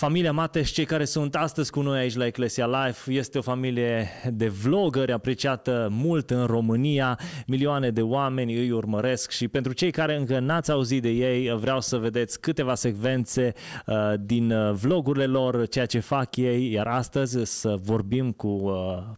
[0.00, 4.08] Familia Mateș, cei care sunt astăzi cu noi aici la Eclesia Life, este o familie
[4.32, 7.18] de vloggeri apreciată mult în România.
[7.46, 11.80] Milioane de oameni îi urmăresc și pentru cei care încă n-ați auzit de ei, vreau
[11.80, 13.52] să vedeți câteva secvențe
[13.86, 18.72] uh, din uh, vlogurile lor, ceea ce fac ei, iar astăzi să vorbim cu uh,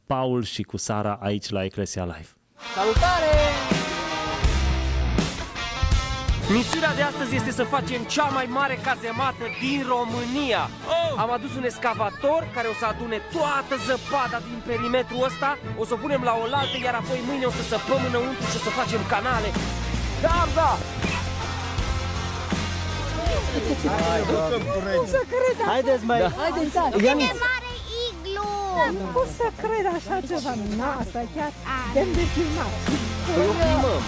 [0.06, 2.28] Paul și cu Sara aici la Eclesia Life.
[2.74, 3.81] Salutare!
[6.59, 10.62] Misiunea de astăzi este să facem cea mai mare cazemată din România.
[10.95, 11.12] Oh!
[11.25, 15.93] Am adus un excavator care o să adune toată zăpada din perimetrul ăsta, o să
[15.95, 19.02] o punem la oaltă, iar apoi mâine o să săpăm înăuntru și o să facem
[19.15, 19.48] canale.
[20.27, 20.70] Da, da!
[25.73, 26.21] Haideți mai!
[26.43, 26.84] Haideți, da.
[27.07, 27.30] Ionuț.
[27.30, 27.71] Cât
[28.42, 29.05] de mare iglu!
[29.05, 30.52] Nu pot să cred așa ceva.
[30.80, 31.52] Nu, asta e chiar
[31.95, 32.73] demn de filmat.
[33.34, 34.02] Păi o filmăm,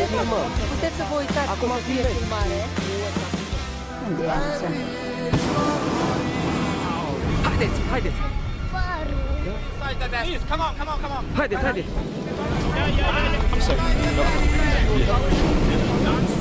[0.00, 0.48] o filmăm.
[0.72, 2.18] Puteți să vă uitați Acum cum fie filmezi.
[2.20, 2.58] filmare.
[4.06, 4.68] Unde e Anița?
[7.46, 8.18] Haideți, haideți!
[8.74, 9.26] Părul.
[11.38, 11.90] Haideți, haideți!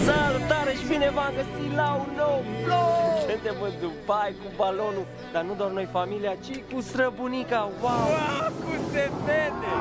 [0.08, 3.02] Salutare și bine v-am găsit la un nou vlog!
[3.30, 8.06] Suntem în Dubai cu balonul, dar nu doar noi familia, ci cu străbunica, wow!
[8.16, 9.74] wow cu se vede!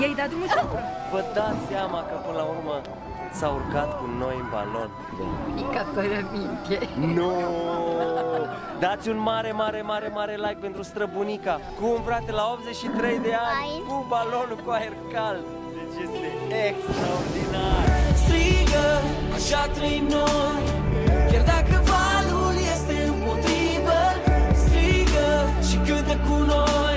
[0.00, 0.54] I-ai dat drumul și
[1.12, 2.74] Vă dați seama că până la urmă
[3.32, 4.90] s-a urcat cu noi în balon.
[5.54, 5.86] Mica
[6.32, 6.76] minte.
[7.16, 7.32] Nu!
[8.78, 11.60] Dați un mare, mare, mare, mare like pentru străbunica.
[11.80, 13.82] Cum, frate, la 83 de ani, Ai?
[13.88, 15.44] cu balonul cu aer cald.
[15.90, 16.28] Deci este
[16.68, 17.86] extraordinar.
[18.22, 18.88] Strigă,
[19.36, 20.62] așa trăim noi,
[21.30, 24.00] chiar dacă valul este împotrivă.
[24.64, 25.28] Strigă
[25.68, 26.89] și cântă cu noi,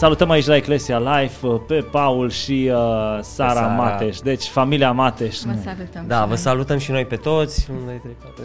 [0.00, 3.66] Salutăm aici la Eclesia Life uh, pe Paul și uh, Sara, Sara.
[3.66, 5.38] Mateș, deci familia Mateș.
[5.40, 6.06] Vă salutăm.
[6.06, 6.36] Da, și vă noi.
[6.36, 7.70] salutăm și noi pe toți.
[7.70, 8.42] Unu, doi, trei, patru.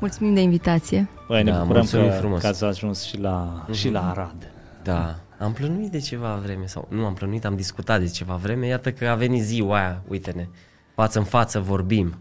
[0.00, 1.08] Mulțumim de invitație.
[1.28, 2.40] Băi, ne Da, bucurăm mulțumim că, frumos.
[2.40, 4.52] că ați ajuns și la, și la Arad.
[4.82, 8.66] Da, am plănuit de ceva vreme, sau nu am plănuit, am discutat de ceva vreme,
[8.66, 10.48] iată că a venit ziua aia, uite-ne,
[10.94, 12.18] față în față vorbim.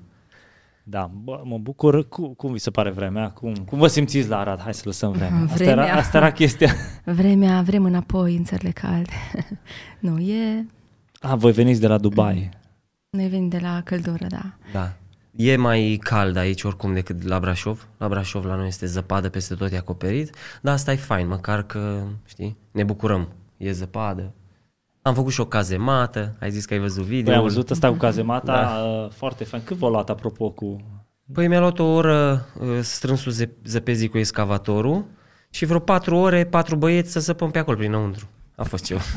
[0.90, 2.08] Da, bă, mă bucur.
[2.08, 3.30] Cum, cum vi se pare vremea?
[3.30, 4.62] Cum, cum vă simțiți la Arad?
[4.62, 5.44] Hai să lăsăm vremea.
[5.44, 5.96] Asta era, Vremea.
[5.96, 6.74] asta era chestia.
[7.20, 9.14] Vremea, vrem înapoi în țările calde.
[10.00, 10.66] nu, e...
[11.20, 12.50] A, voi veniți de la Dubai.
[13.10, 14.54] Noi venim de la căldură, da.
[14.74, 14.94] Da.
[15.36, 17.88] E mai cald aici oricum decât la Brașov.
[17.98, 21.64] La Brașov la noi este zăpadă peste tot, e acoperit, dar asta e fain, măcar
[21.64, 23.28] că, știi, ne bucurăm.
[23.58, 24.34] E zăpadă.
[25.02, 27.26] Am făcut și o cazemată, ai zis că ai văzut video.
[27.26, 28.84] Păi am văzut asta cu cazemata, Da.
[29.04, 29.64] uh, foarte fain.
[29.66, 30.78] Cât v-a luat, apropo, cu...
[31.34, 35.06] Păi mi-a luat o oră uh, strânsul ză- zăpezii cu excavatorul
[35.50, 38.28] și vreo patru ore, patru băieți să săpăm pe acolo prinăuntru.
[38.56, 39.02] A fost ceva.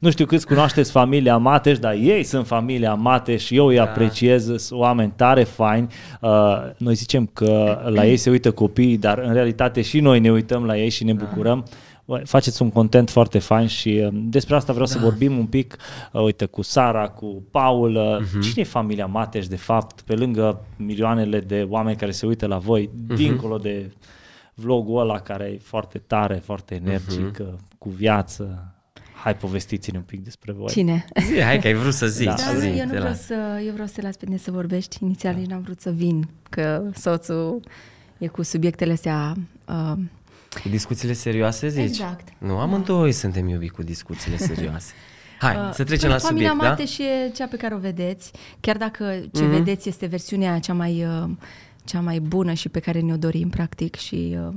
[0.00, 4.44] Nu știu câți cunoașteți familia Mateș, dar ei sunt familia Mateș și eu îi apreciez,
[4.56, 5.86] sunt oameni tare faini.
[6.20, 6.30] Uh,
[6.78, 10.64] noi zicem că la ei se uită copiii, dar în realitate și noi ne uităm
[10.64, 11.58] la ei și ne bucurăm.
[11.58, 11.70] Bă,
[12.24, 15.76] Faceți un content foarte fain și uh, despre asta vreau să vorbim un pic,
[16.12, 17.94] uh, uite, cu Sara, cu Paul.
[17.94, 22.46] Uh, Cine e familia Mateș, de fapt, pe lângă milioanele de oameni care se uită
[22.46, 23.92] la voi, dincolo de
[24.54, 27.46] vlogul ăla care e foarte tare, foarte energic, uh,
[27.78, 28.68] cu viață?
[29.22, 30.68] Hai, povestiți-ne un pic despre voi.
[30.68, 31.04] Cine?
[31.32, 32.26] Zi, hai că ai vrut să zici.
[32.26, 32.34] Da.
[32.34, 33.24] Da, zi, nu, eu nu te vreau las.
[33.24, 34.98] să, eu vreau să te las pe tine să vorbești.
[35.02, 37.60] Inițial nici n-am vrut să vin, că soțul
[38.18, 39.34] e cu subiectele astea.
[39.68, 39.98] Uh,
[40.62, 41.82] Cu discuțiile serioase, zici?
[41.82, 42.28] Exact.
[42.38, 44.92] Nu, amândoi suntem iubi cu discuțiile serioase.
[45.38, 46.68] Hai, uh, să trecem la Familia subiect, da?
[46.68, 49.50] Mate și e cea pe care o vedeți, chiar dacă ce Mhm.
[49.50, 51.30] vedeți este versiunea cea mai, uh,
[51.84, 54.54] cea mai bună și pe care ne-o dorim, practic, și uh,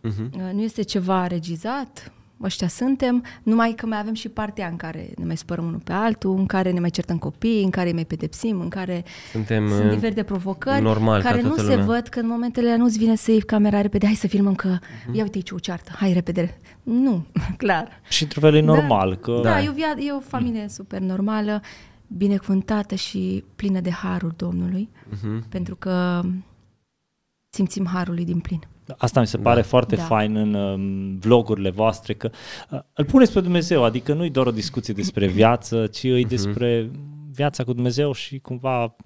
[0.00, 0.30] Mhm.
[0.34, 2.12] uh, nu este ceva regizat,
[2.42, 5.92] ăștia suntem, numai că mai avem și partea în care ne mai spărăm unul pe
[5.92, 9.68] altul, în care ne mai certăm copii, în care îi mai pedepsim, în care Suntem,
[9.68, 11.84] sunt uh, diferite provocări normal ca care nu toată se lumea.
[11.84, 14.68] văd când în momentele alea nu-ți vine să iei camera repede, hai să filmăm că
[14.68, 15.14] Mhm.
[15.16, 16.58] ia uite aici o ceartă, hai repede.
[16.82, 17.24] Nu,
[17.56, 18.00] clar.
[18.08, 19.40] Și într-un fel e normal, că...
[19.42, 21.60] Da, e o, via- e o familie super normală,
[22.06, 25.48] binecuvântată și plină de harul Domnului, Mhm.
[25.48, 26.20] pentru că
[27.48, 28.60] simțim harul lui din plin.
[28.98, 30.02] Asta mi se pare foarte Da.
[30.02, 32.30] fain în um, vlogurile voastre, că
[32.70, 36.14] uh, îl puneți pe Dumnezeu, adică nu-i doar o discuție despre viață, ci Mhm.
[36.14, 36.90] e despre
[37.32, 38.96] viața cu Dumnezeu și cumva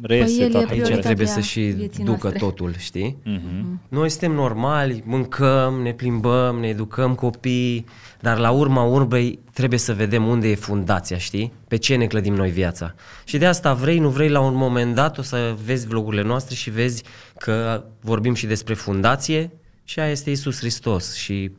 [0.00, 2.46] reiese Păi el e toată Aici prioritatea trebuie să și vieții ducă noastre.
[2.46, 3.16] totul, știi?
[3.24, 3.80] Mhm.
[3.88, 7.84] Noi suntem normali, mâncăm, ne plimbăm, ne educăm copii,
[8.20, 11.52] dar la urma urbei trebuie să vedem unde e fundația, știi?
[11.68, 12.94] Pe ce ne clădim noi viața.
[13.24, 16.54] Și de asta vrei, nu vrei, la un moment dat o să vezi vlogurile noastre
[16.54, 17.02] și vezi
[17.38, 19.50] că vorbim și despre fundație
[19.84, 21.50] și aia este Isus Hristos și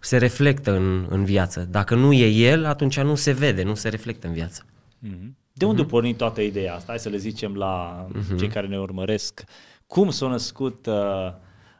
[0.00, 1.68] se reflectă în, în viață.
[1.70, 4.64] Dacă nu e El, atunci nu se vede, nu se reflectă în viață.
[4.98, 5.36] Mhm.
[5.58, 6.84] De unde a pornit toată ideea asta?
[6.88, 8.06] Hai să le zicem la
[8.38, 9.44] cei care ne urmăresc.
[9.86, 10.94] Cum s-a născut uh,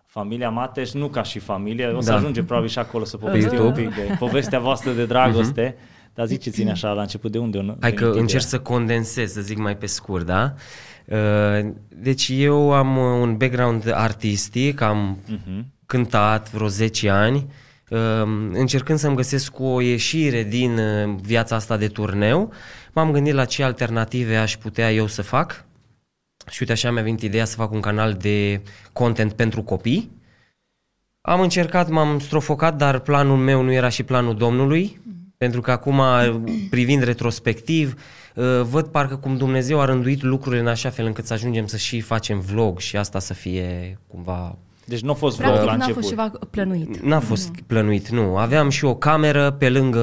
[0.07, 2.17] familia Mateș, nu ca și familie, o să Da.
[2.17, 3.83] ajungem probabil și acolo să povestim un YouTube.
[3.83, 5.77] pic de povestea voastră de dragoste,
[6.15, 8.61] dar ziceți-ne așa la început de unde a Hai că venit încerc ideea?
[8.61, 10.55] să condensez, să zic mai pe scurt, da?
[11.07, 15.67] Uh, Deci eu am uh, un background artistic, am Mhm.
[15.87, 17.47] cântat vreo 10 ani,
[17.91, 17.99] uh,
[18.53, 22.53] încercând să-mi găsesc o ieșire din uh, viața asta de turneu,
[22.97, 25.65] m-am gândit la ce alternative aș putea eu să fac
[26.51, 28.61] și uite așa mi-a venit ideea să fac un canal de
[28.93, 30.11] content pentru copii.
[31.21, 35.01] Am încercat, m-am strofocat, dar planul meu nu era și planul Domnului,
[35.37, 36.03] pentru că acum,
[36.71, 38.03] privind retrospectiv,
[38.35, 41.77] uh, văd parcă cum Dumnezeu a rânduit lucrurile în așa fel încât să ajungem să
[41.77, 45.77] și facem vlog și asta să fie cumva Deci nu a fost vlog Practic la
[45.77, 46.03] n-a început.
[46.03, 47.01] fost ceva plănuit.
[47.03, 48.37] N-a fost plănuit, nu.
[48.37, 50.01] Aveam și o cameră pe lângă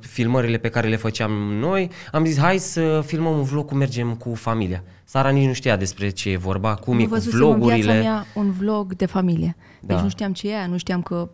[0.00, 1.30] filmările pe care le făceam
[1.60, 1.90] noi.
[2.12, 4.82] Am zis, hai să filmăm un vlog cum mergem cu familia.
[5.04, 7.92] Sara nici nu știa despre ce e vorba, cum nu e cu văzusem în vlogurile.
[7.92, 9.56] viața mea un vlog de familie.
[9.80, 10.02] Deci Da.
[10.02, 11.28] nu știam ce e aia, nu știam că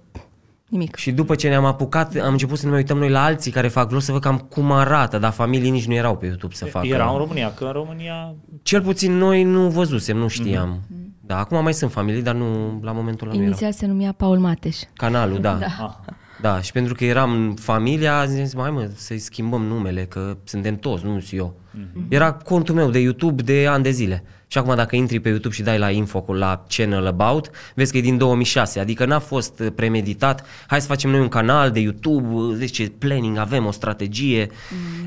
[0.69, 0.97] nimic.
[0.97, 3.69] Și după ce ne-am apucat, am început să ne mai uităm noi la alții care
[3.69, 6.65] fac vlog să văd cam cum arată, dar familii nici nu erau pe YouTube să
[6.65, 6.87] facă.
[6.87, 10.69] Era în România, că în România Cel puțin noi nu văzusem, nu știam.
[10.69, 11.02] Mhm.
[11.33, 13.59] Da, acum mai sunt familii, dar nu la momentul ăla nu erau.
[13.59, 14.77] Inițial se numea Paul Mateș.
[14.93, 15.55] Canalul, da.
[15.55, 15.67] da.
[15.67, 20.37] ah, Da, și pentru că eram familia, am zis, mai mă, să-i schimbăm numele, că
[20.45, 21.55] suntem toți, nu sunt eu.
[21.55, 22.09] Mm-hmm.
[22.09, 24.25] Era contul meu de YouTube de ani de zile.
[24.47, 27.93] Și acum dacă intri pe YouTube și dai la info cu la channel about, vezi
[27.93, 30.45] că e din 2006, adică n-a fost uh, premeditat.
[30.67, 34.51] Hai să facem noi un canal de YouTube, uh, vezi ce planning avem, o strategie.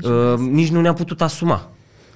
[0.02, 1.70] Mm, uh, nici nu ne-am putut asuma,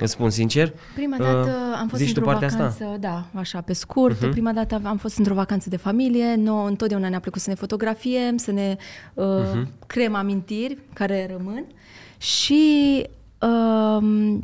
[0.04, 0.72] îți spun sincer.
[0.94, 1.50] Prima Uh, dată
[1.80, 2.90] am fost zici tu într-o partea vacanță, asta?
[2.92, 3.00] Mhm.
[3.00, 4.16] da, așa, pe scurt.
[4.16, 4.30] Uh-huh.
[4.30, 8.36] Prima dată am fost într-o vacanță de familie, nouă întotdeauna ne-a plăcut să ne fotografiem,
[8.36, 8.76] să ne
[9.14, 9.64] uh, Mhm.
[9.64, 9.86] uh-huh.
[9.86, 11.64] creăm amintiri care rămân
[12.18, 13.02] și
[13.40, 14.38] uh,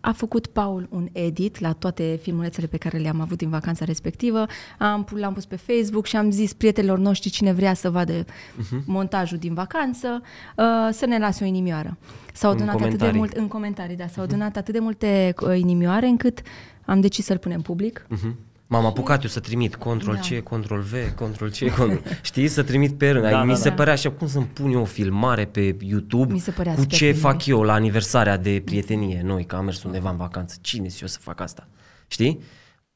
[0.00, 4.46] a făcut Paul un edit la toate filmulețele pe care le-am avut din vacanța respectivă.
[4.78, 8.24] Am, pu- l-am pus pe Facebook și am zis prietenilor noștri cine vrea să vadă
[8.24, 8.84] uh-huh.
[8.84, 10.22] montajul din vacanță,
[10.56, 11.96] uh, să ne lase o inimioară.
[12.32, 13.18] S-au În adunat atât de comentarii.
[13.18, 16.42] mult în comentarii, da, s-au adunat atât de multe uh, inimioare încât
[16.84, 18.06] am decis să-l punem public.
[18.08, 18.36] Mhm.
[18.70, 20.36] M-am apucat eu să trimit control Da.
[20.36, 22.02] C, control V, control C, control...
[22.22, 23.22] știi, să trimit pe rând.
[23.24, 23.56] Da, Da, da, Mi da.
[23.56, 26.80] se părea așa, cum să-mi pun eu o filmare pe YouTube Mi se părea cu
[26.80, 27.18] super ce bine.
[27.18, 30.56] fac eu la aniversarea de prietenie, noi, că am mers undeva în vacanță.
[30.60, 31.68] Cine sunt eu să fac asta?
[32.06, 32.40] Știi?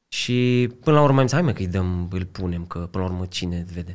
[0.08, 3.04] Și până la urmă am zis, hai mă că îi dăm, îl punem, că până
[3.04, 3.94] la urmă cine vede.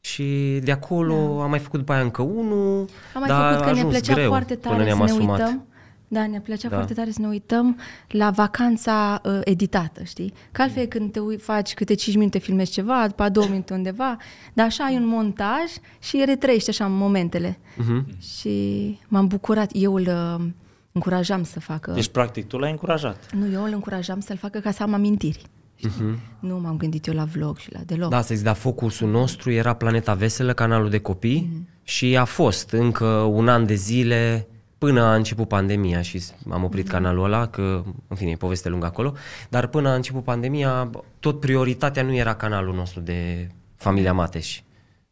[0.00, 2.78] Și de acolo am mai făcut după aia încă unul,
[3.14, 5.04] Am mai dar făcut că a ne ajuns plăcea greu foarte până tare ne-am să
[5.04, 5.38] ne asumat.
[5.40, 5.66] uităm.
[6.08, 6.74] Da, ne plăcea Da.
[6.74, 10.32] foarte tare să ne uităm la vacanța uh, editată, știi?
[10.52, 13.72] Că altfel când te ui, faci câte 5 minute filmezi ceva, după a 2 minute
[13.74, 14.16] undeva,
[14.52, 15.62] dar așa ai un montaj
[15.98, 17.58] și retrăiești așa momentele.
[17.76, 18.18] Mhm.
[18.20, 20.06] Și m-am bucurat, eu îl
[20.38, 20.46] uh,
[20.92, 21.92] încurajam să facă.
[21.92, 23.32] deci practic tu l-ai încurajat.
[23.32, 25.42] Nu, eu îl încurajam să-l facă ca să am amintiri.
[25.76, 26.18] știi?
[26.40, 28.10] Nu m-am gândit eu la vlog și la deloc.
[28.10, 31.82] Da, să zic, dar focusul nostru era Planeta Veselă, canalul de copii mm-hmm.
[31.82, 34.48] și a fost încă un an de zile
[34.78, 36.90] până a început pandemia și am oprit mm-hmm.
[36.90, 39.14] canalul ăla, că, în fine, e poveste lungă acolo,
[39.48, 40.90] dar până a început pandemia,
[41.20, 44.60] tot prioritatea nu era canalul nostru de familia Mateș.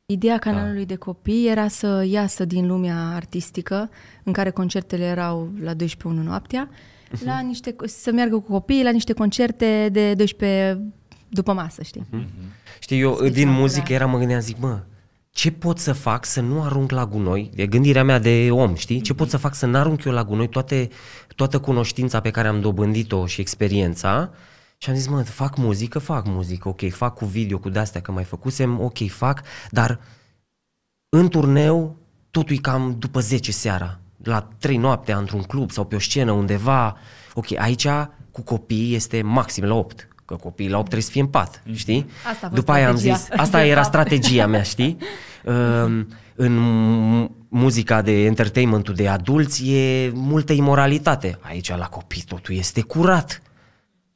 [0.07, 3.91] Ideea canalului de copii era să iasă din lumea artistică,
[4.23, 6.69] în care concertele erau la 12 1 noaptea,
[7.25, 10.81] la niște, să meargă cu copiii la niște concerte de 12
[11.29, 12.07] după masă, știi?
[12.79, 13.95] Știi, eu Special, din muzică da.
[13.95, 14.81] eram, mă gândeam, zic, mă,
[15.35, 17.51] ce pot să fac să nu arunc la gunoi?
[17.55, 19.01] E gândirea mea de om, știi?
[19.01, 20.89] Ce pot să fac să nu arunc eu la gunoi toate,
[21.37, 24.31] toată cunoștința pe care am dobândit-o și experiența?
[24.79, 28.13] Și am zis, mă, fac muzică, fac muzică, ok, fac cu video, cu de-astea că
[28.13, 30.01] mai făcusem, ok, fac, dar
[31.09, 31.97] în turneu
[32.31, 36.33] totul e cam după 10 seara, la 3 noaptea într-un club sau pe o scenă
[36.33, 36.97] undeva.
[37.35, 37.87] Ok, aici
[38.31, 41.63] cu copii este maxim la 8, că copiii la 8 trebuie să fie în pat,
[41.75, 42.07] știi?
[42.19, 43.17] Asta a fost După aia am strategia.
[43.17, 43.87] zis, asta De era fapt.
[43.95, 44.97] strategia mea, știi?
[45.45, 46.09] Um,
[46.47, 51.39] în mu- muzica de entertainment de adulți e multă imoralitate.
[51.41, 53.43] Aici la copii totul este curat.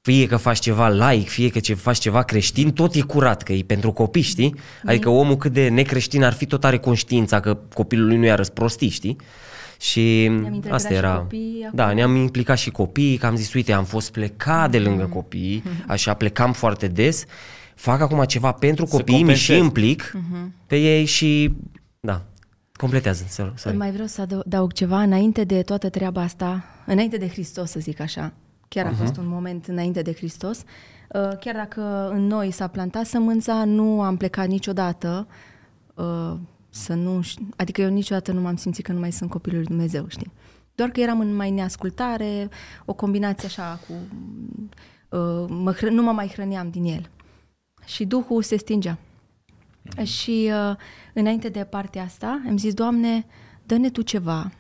[0.01, 3.53] Fie că faci ceva laic, fie că ce faci ceva creștin, tot e curat, că
[3.53, 4.55] e pentru copii, știi?
[4.85, 8.35] Adică omul cât de necreștin ar fi, tot are conștiința că copilul lui nu i-a
[8.35, 9.17] răsprostit, știi?
[9.81, 11.17] Și integrat asta și era.
[11.17, 11.83] copiii acolo.
[11.83, 15.63] da, ne-am implicat și copiii, că am zis, uite, am fost plecat de lângă copii,
[15.87, 17.25] așa plecam foarte des.
[17.75, 19.67] Fac acum ceva pentru Să copiii, mi și compensez.
[19.67, 20.13] implic
[20.67, 21.55] pe ei și
[22.01, 22.23] da,
[22.73, 23.25] completează.
[23.29, 23.53] Sorry.
[23.57, 23.77] sorry.
[23.77, 27.81] Mai vreau să adău- adaug ceva înainte de toată treaba asta, înainte de Hristos, să
[27.81, 28.33] zic așa.
[28.69, 30.59] Chiar a fost un moment înainte de Hristos.
[30.59, 35.27] Uh, Chiar dacă în noi s-a plantat sămânța, nu am plecat niciodată
[35.95, 36.33] uh,
[36.71, 37.23] să nu...
[37.23, 40.33] ș- Adică eu niciodată nu m-am simțit că nu mai sunt copilul lui Dumnezeu, știi?
[40.75, 42.49] Doar că eram în mai neascultare,
[42.85, 43.93] o combinație așa cu...
[45.17, 47.11] Uh, mă hră- nu mă mai hrăneam din el.
[47.85, 48.99] Și Duhul se stingea.
[50.03, 50.77] Și uh,
[51.15, 53.27] înainte de partea asta, am zis, Doamne,
[53.67, 54.53] dă-ne Tu ceva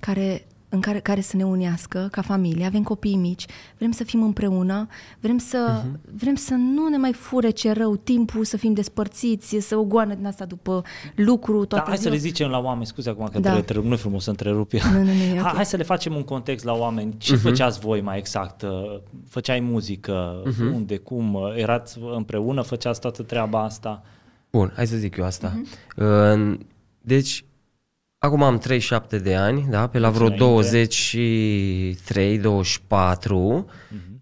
[0.00, 3.44] care, în care, care să ne unească ca familie, avem copii mici,
[3.78, 4.86] vrem să fim împreună,
[5.20, 6.00] vrem să, uh-huh.
[6.16, 10.14] vrem să nu ne mai fure ce rău timpul, să fim despărțiți, să o goană
[10.14, 10.82] din asta după
[11.14, 12.14] lucru Da, toată hai să ziua.
[12.14, 13.52] le zicem la oameni, scuze acum că Da.
[13.54, 13.60] da.
[13.60, 14.80] trebuie, nu e frumos să întrerup eu.
[14.92, 15.54] Nu, nu, nu, e Hai, ok.
[15.54, 17.14] hai să le facem un context la oameni.
[17.18, 17.42] Ce Mhm.
[17.42, 18.62] făceați voi mai exact?
[18.62, 18.70] Uh,
[19.28, 20.42] Făceai muzică?
[20.44, 20.74] Mhm.
[20.74, 20.96] Unde?
[20.96, 21.34] Cum?
[21.34, 22.62] Uh, Erați împreună?
[22.62, 24.02] Făceați toată treaba asta?
[24.50, 25.60] Bun, hai să zic eu asta.
[25.96, 26.54] Uh,
[27.00, 27.44] Deci,
[28.24, 29.86] acum am 37 de ani, da?
[29.86, 30.44] Pe la vreo Înainte.
[30.44, 33.66] 23, 24,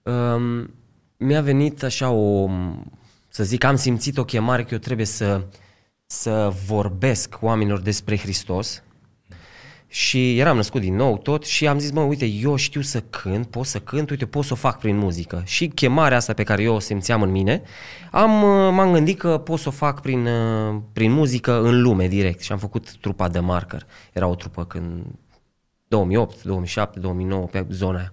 [0.03, 0.75] um,
[1.17, 2.51] mi-a venit așa o,
[3.29, 5.43] să zic, am simțit o chemare că eu trebuie să,
[6.07, 8.83] să vorbesc oamenilor despre Hristos.
[9.95, 13.47] Și eram născut din nou tot și am zis, mă, uite, eu știu să cânt,
[13.47, 15.43] pot să cânt, uite, pot să o fac prin muzică.
[15.45, 17.63] Și chemarea asta pe care eu o simțeam în mine,
[18.11, 22.09] am, uh, m-am gândit că pot să o fac prin, uh, prin muzică în lume
[22.09, 22.41] direct.
[22.41, 23.87] Și am făcut trupa de Marker.
[24.13, 25.05] Era o trupă când
[25.89, 28.13] 2008, 2007, 2009, pe zona aia.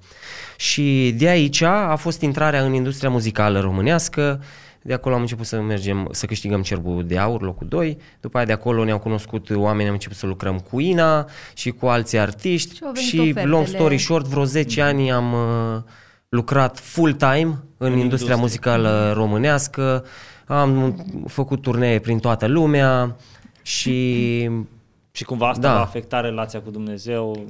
[0.57, 4.41] Și de aici a fost intrarea în industria muzicală românească,
[4.89, 8.45] de acolo am început să mergem, să câștigăm cerbul de aur, locul 2, după aia
[8.45, 12.75] de acolo ne-au cunoscut oameni, am început să lucrăm cu Ina și cu alți artiști
[12.75, 13.45] Și au venit și ofertele.
[13.45, 15.81] long story short, vreo 10 ani am uh,
[16.29, 18.35] lucrat full-time în, în industria industrie.
[18.35, 20.05] muzicală românească,
[20.45, 23.15] am făcut turnee prin toată lumea
[23.61, 24.49] și
[25.11, 25.73] Și cumva asta Da.
[25.73, 27.45] va afecta relația cu Dumnezeu?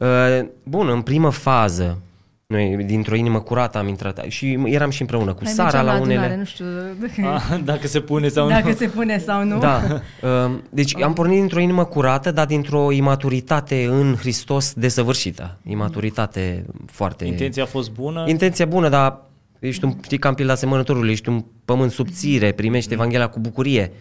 [0.00, 1.98] Uh, Bun, în primă fază,
[2.46, 5.92] noi dintr-o inimă curată am intrat și eram și împreună cu Mai Sara mergeam la
[5.92, 6.36] adunare, unele.
[6.36, 6.64] nu știu
[7.34, 8.74] Ah, Dacă se pune sau dacă nu?
[8.74, 9.58] se pune sau nu.
[9.58, 9.82] Da.
[10.22, 15.56] Uh, Deci am pornit dintr-o inimă curată, dar dintr-o imaturitate în Hristos desăvârșită.
[15.68, 17.24] Imaturitate foarte...
[17.24, 18.24] Intenția a fost bună?
[18.28, 19.20] Intenția bună, dar
[19.58, 23.92] ești un, știi, ca în pilda semănătorului, ești un pământ subțire, primești Evanghelia cu bucurie.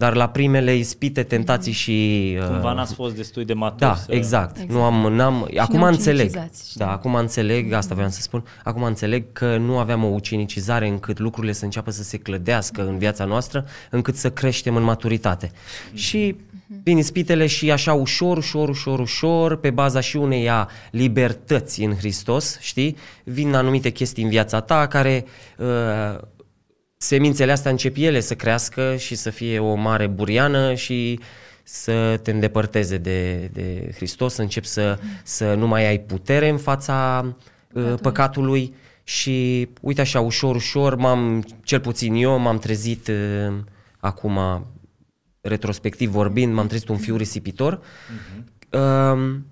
[0.00, 2.36] Dar la primele ispite, tentații și...
[2.40, 4.12] uh, Cumva n-ați fost destul de maturi Da, să...
[4.12, 4.56] exact.
[4.56, 4.72] Exact.
[4.72, 6.26] Nu am, n-am, acum ne-au înțeleg.
[6.26, 6.80] ucinizați, știi?
[6.80, 8.44] Da, acum înțeleg, asta voiam să spun.
[8.64, 12.98] Acum înțeleg că nu aveam o ucinicizare încât lucrurile să înceapă să se clădească în
[12.98, 15.50] viața noastră, încât să creștem în maturitate.
[15.94, 16.36] Și
[16.82, 21.94] vin ispitele și așa ușor, ușor, ușor, ușor, pe baza și unei a libertăți în
[21.96, 22.96] Hristos, știi?
[23.24, 25.24] Vin anumite chestii în viața ta care
[25.58, 25.66] uh,
[27.02, 31.20] semințele astea încep ele să crească și să fie o mare buriană și
[31.62, 36.58] să te îndepărteze de, de Hristos, să începi să, să nu mai ai putere în
[36.58, 37.26] fața
[37.72, 38.74] uh, păcatului.
[39.04, 43.54] Și uite așa, ușor, ușor, m-am, cel puțin eu m-am trezit uh,
[43.98, 44.66] acum,
[45.40, 47.80] retrospectiv vorbind, m-am trezit un fiu risipitor,
[48.70, 49.46] um,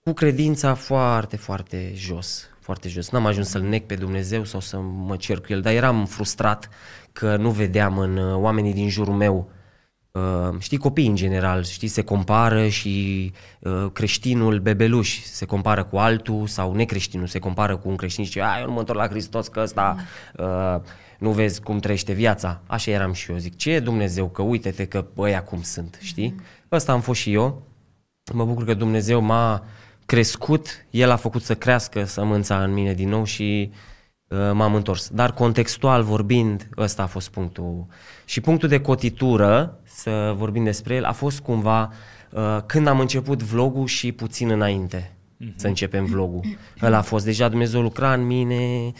[0.00, 3.10] cu credința foarte, foarte jos, foarte jos.
[3.10, 6.68] N-am ajuns să-L nec pe Dumnezeu sau să mă cer cu El, dar eram frustrat
[7.12, 9.50] că nu vedeam în uh, oamenii din jurul meu
[10.16, 15.96] Uh, știi, copiii în general, știi, se compară și uh, creștinul bebeluș se compară cu
[15.96, 18.98] altul sau necreștinul se compară cu un creștin și zice, "A, eu nu mă întorc
[18.98, 19.96] la Hristos că ăsta
[20.36, 20.80] uh,
[21.18, 22.60] nu vezi cum trăiește viața.
[22.66, 26.34] Așa eram și eu, zic, ce e Dumnezeu, că uite-te că ăia cum sunt, știi?
[26.72, 27.62] Ăsta am fost și eu.
[28.32, 29.62] Mă bucur că Dumnezeu m-a
[30.06, 33.70] crescut, El a făcut să crească sămânța în mine din nou și
[34.28, 35.08] uh, m-am întors.
[35.08, 37.86] Dar contextual vorbind, ăsta a fost punctul.
[38.24, 41.92] Și punctul de cotitură, să vorbim despre el, a fost cumva
[42.30, 45.16] uh, când am început vlogul și puțin înainte
[45.56, 46.40] să începem vlogul.
[46.82, 48.92] Ăla a fost, deja Dumnezeu lucra în mine,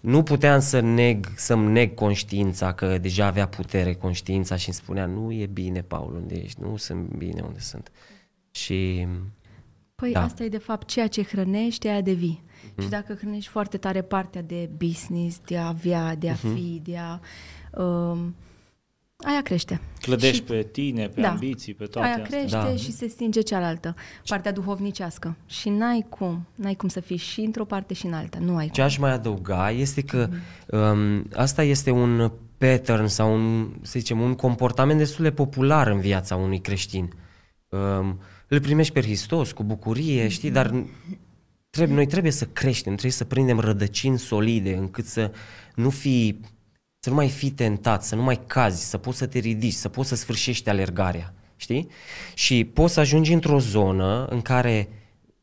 [0.00, 5.06] nu puteam să neg, să-mi neg conștiința, că deja avea putere conștiința și îmi spunea,
[5.06, 7.90] nu e bine, Paul, unde ești, nu sunt bine unde sunt.
[8.50, 9.06] Și
[10.02, 10.18] Păi Da.
[10.18, 10.24] da.
[10.24, 12.42] asta e de fapt ceea ce hrănești, aia devii.
[12.80, 16.96] Și dacă hrănești foarte tare partea de business, de a avea, de a fi, de
[16.98, 17.20] a...
[17.82, 18.34] Um,
[19.16, 19.80] aia crește.
[20.00, 21.28] Clădești Și- pe tine, pe Da.
[21.30, 22.38] ambiții, pe toate Aia astea.
[22.38, 22.76] crește Da.
[22.76, 23.94] și se stinge cealaltă,
[24.28, 25.36] partea duhovnicească.
[25.46, 28.66] Și n-ai cum, n-ai cum să fii și într-o parte și în alta, nu ai
[28.66, 28.82] Ce cum.
[28.84, 30.28] aș mai adăuga este că
[30.66, 36.00] um, asta este un pattern sau un, să zicem, un comportament destul de popular în
[36.00, 37.12] viața unui creștin.
[37.68, 38.20] Um,
[38.52, 40.84] îl primești pe Hristos cu bucurie, știi, dar
[41.70, 45.30] trebuie, noi trebuie să creștem, trebuie să prindem rădăcini solide încât să
[45.74, 46.40] nu fi,
[46.98, 49.88] să nu mai fii tentat, să nu mai cazi, să poți să te ridici, să
[49.88, 51.88] poți să sfârșești alergarea, știi?
[52.34, 54.88] Și poți să ajungi într-o zonă în care,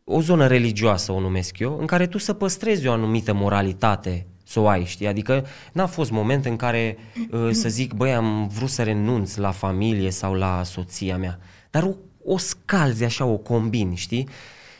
[0.03, 4.59] o zonă religioasă o numesc eu, în care tu să păstrezi o anumită moralitate să
[4.59, 5.07] o ai, știi?
[5.07, 6.97] Adică n-a fost moment în care
[7.31, 11.39] uh, să zic, băi, am vrut să renunț la familie sau la soția mea,
[11.69, 11.95] dar o,
[12.33, 14.27] o scalzi așa, o combini, știi?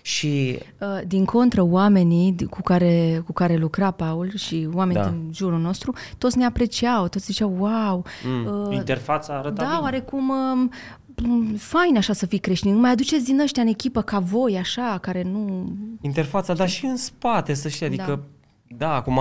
[0.01, 5.09] Și Uh, Din contră, oamenii di- cu care, cu care lucra Paul și oamenii Da.
[5.09, 8.05] din jurul nostru, toți ne apreciau, toți ziceau, wow,
[8.45, 9.79] uh, Interfața arăta da, bine.
[9.81, 10.71] oarecum um,
[11.27, 12.75] m, fain așa să fii creștin.
[12.79, 15.71] Mai aduceți din ăștia în echipă ca voi, așa, care nu...
[16.01, 18.23] interfața, dar și în spate, să știi, adică
[18.67, 19.19] da, da acum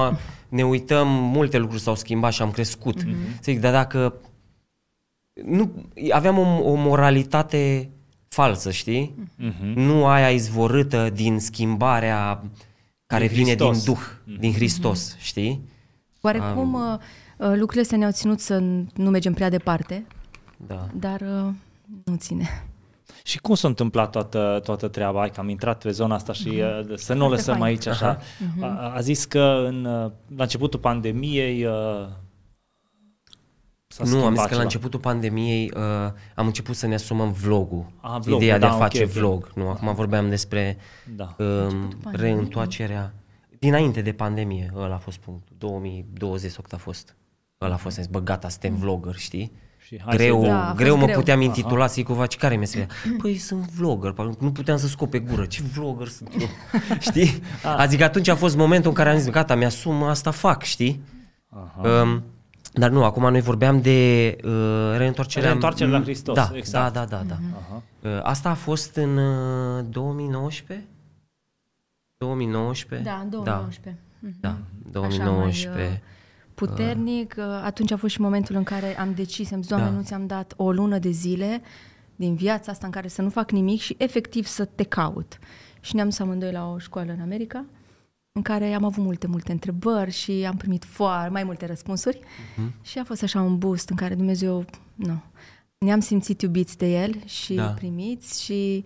[0.48, 3.02] ne uităm, multe lucruri s-au schimbat și am crescut.
[3.02, 3.34] Mm-hmm.
[3.34, 4.14] Să zic, dar dacă
[5.44, 5.72] nu,
[6.12, 7.90] aveam o, o moralitate
[8.28, 9.14] falsă, știi?
[9.38, 9.72] Mm-hmm.
[9.74, 12.44] Nu aia izvorâtă din schimbarea
[13.06, 13.84] care Din vine Hristos.
[13.84, 14.40] din Duh, mm-hmm.
[14.40, 15.60] din Hristos, știi?
[16.20, 16.80] Oarecum uh,
[17.36, 18.58] uh, lucrurile astea ne-au ținut să
[18.94, 20.06] nu mergem prea departe,
[20.66, 20.86] Da.
[20.94, 21.52] dar uh,
[22.04, 22.64] nu ține.
[23.24, 25.18] Și cum s-a întâmplat toată, toată treaba?
[25.18, 27.64] Hai că am intrat pe zona asta și uh, să nu o Foarte lăsăm fain.
[27.64, 28.18] aici așa.
[28.60, 31.72] A, a zis că în, uh, la începutul pandemiei uh,
[34.04, 34.56] s-a Nu, am schimbat zis că ceva.
[34.56, 35.82] la începutul pandemiei uh,
[36.34, 37.86] am început să ne asumăm vlogul.
[38.00, 39.10] Ah, vlogul, Ideea de a da, ok, face ok.
[39.10, 39.50] vlog.
[39.54, 40.76] Nu, acum vorbeam despre
[41.16, 41.34] Da.
[41.38, 43.14] um, reîntoarcerea.
[43.58, 45.56] Dinainte de pandemie, ăla a fost punctul.
[45.58, 47.16] 2020 oct a fost.
[47.60, 49.52] Ăla a fost, am zis, bă, gata, suntem vlogger, știi?
[49.78, 50.62] Și hai greu, să-i Da, dăm.
[50.62, 51.16] a fost greu mă greu.
[51.18, 52.86] puteam intitula să-i cumva, ce care e meseria?
[53.22, 56.46] Păi sunt vlogger, pă, nu puteam să scop pe gură, ce vlogger sunt eu,
[57.10, 57.42] știi?
[57.76, 61.00] Adică atunci a fost momentul în care am zis, gata, mi-asum, asta fac, știi?
[62.02, 62.22] Um,
[62.72, 64.50] dar nu, acum noi vorbeam de uh,
[64.96, 65.48] reîntoarcerea...
[65.48, 66.92] Reîntoarcerea la Hristos, da, exact.
[66.92, 67.36] Da, da, da, da.
[67.58, 67.82] Aha.
[68.02, 70.86] Uh, asta a fost în uh, 2019?
[72.16, 73.08] 2019?
[73.08, 74.02] Da, în 2019.
[74.40, 75.90] Da, Așa, mai, 2019.
[75.92, 75.98] uh,
[76.54, 77.34] puternic.
[77.38, 79.92] Uh, Atunci a fost și momentul în care am decis, am zis, Doamne, Da.
[79.94, 81.62] nu ți-am dat o lună de zile
[82.16, 85.38] din viața asta în care să nu fac nimic și efectiv să te caut.
[85.80, 87.64] Și ne-am dus amândoi la o școală în America,
[88.38, 92.20] în care am avut multe, multe întrebări și am primit foarte mai multe răspunsuri.
[92.56, 92.74] Mhm.
[92.82, 94.64] Și a fost așa un boost în care Dumnezeu,
[94.94, 95.22] nu,
[95.78, 97.66] ne-am simțit iubiți de El și Da.
[97.66, 98.84] primiți și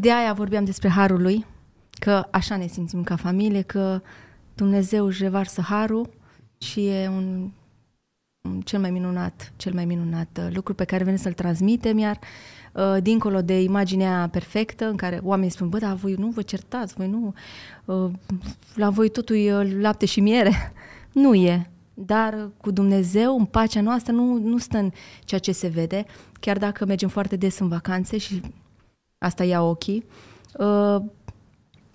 [0.00, 1.46] de aia vorbeam despre harul lui,
[1.98, 4.02] că așa ne simțim ca familie, că
[4.54, 6.10] Dumnezeu își revarsă harul
[6.58, 7.50] și e un,
[8.48, 12.18] un cel mai minunat, cel mai minunat uh, lucru pe care vrem să-l transmitem, iar
[12.20, 12.26] uh,
[13.02, 17.08] dincolo de imaginea perfectă în care oamenii spun, bă, dar voi nu vă certați, voi
[17.08, 17.34] nu,
[17.84, 18.10] uh,
[18.74, 20.72] la voi totul e uh, lapte și miere.
[21.12, 21.70] nu e.
[21.94, 24.90] Dar uh, cu Dumnezeu, în pacea noastră, nu, nu stă în
[25.24, 26.04] ceea ce se vede,
[26.40, 28.40] chiar dacă mergem foarte des în vacanțe și
[29.18, 30.04] asta ia ochii,
[30.58, 30.96] uh,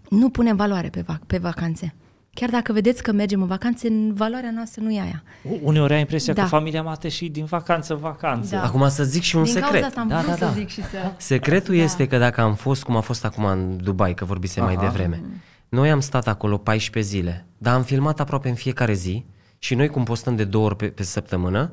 [0.10, 1.96] nu punem valoare pe, vac- pe vacanțe.
[2.34, 5.24] Chiar dacă vedeți că mergem în vacanțe, în valoarea noastră nu e aia.
[5.44, 6.42] U- Uneori ai impresia Da.
[6.42, 8.56] că familia mea te și din vacanță în vacanță.
[8.56, 8.64] Da.
[8.64, 9.72] Acum să zic și un Din secret.
[9.72, 10.52] cauza asta am da, vrut da, da.
[10.52, 10.98] să zic și să...
[11.18, 11.82] Secretul Da.
[11.82, 14.82] este că dacă am fost, cum a fost acum în Dubai, că vorbise mai Aha.
[14.84, 15.22] devreme,
[15.70, 19.26] noi am stat acolo 14 zile, dar am filmat aproape în fiecare zi
[19.60, 21.72] și noi cum postăm de două ori pe, pe săptămână,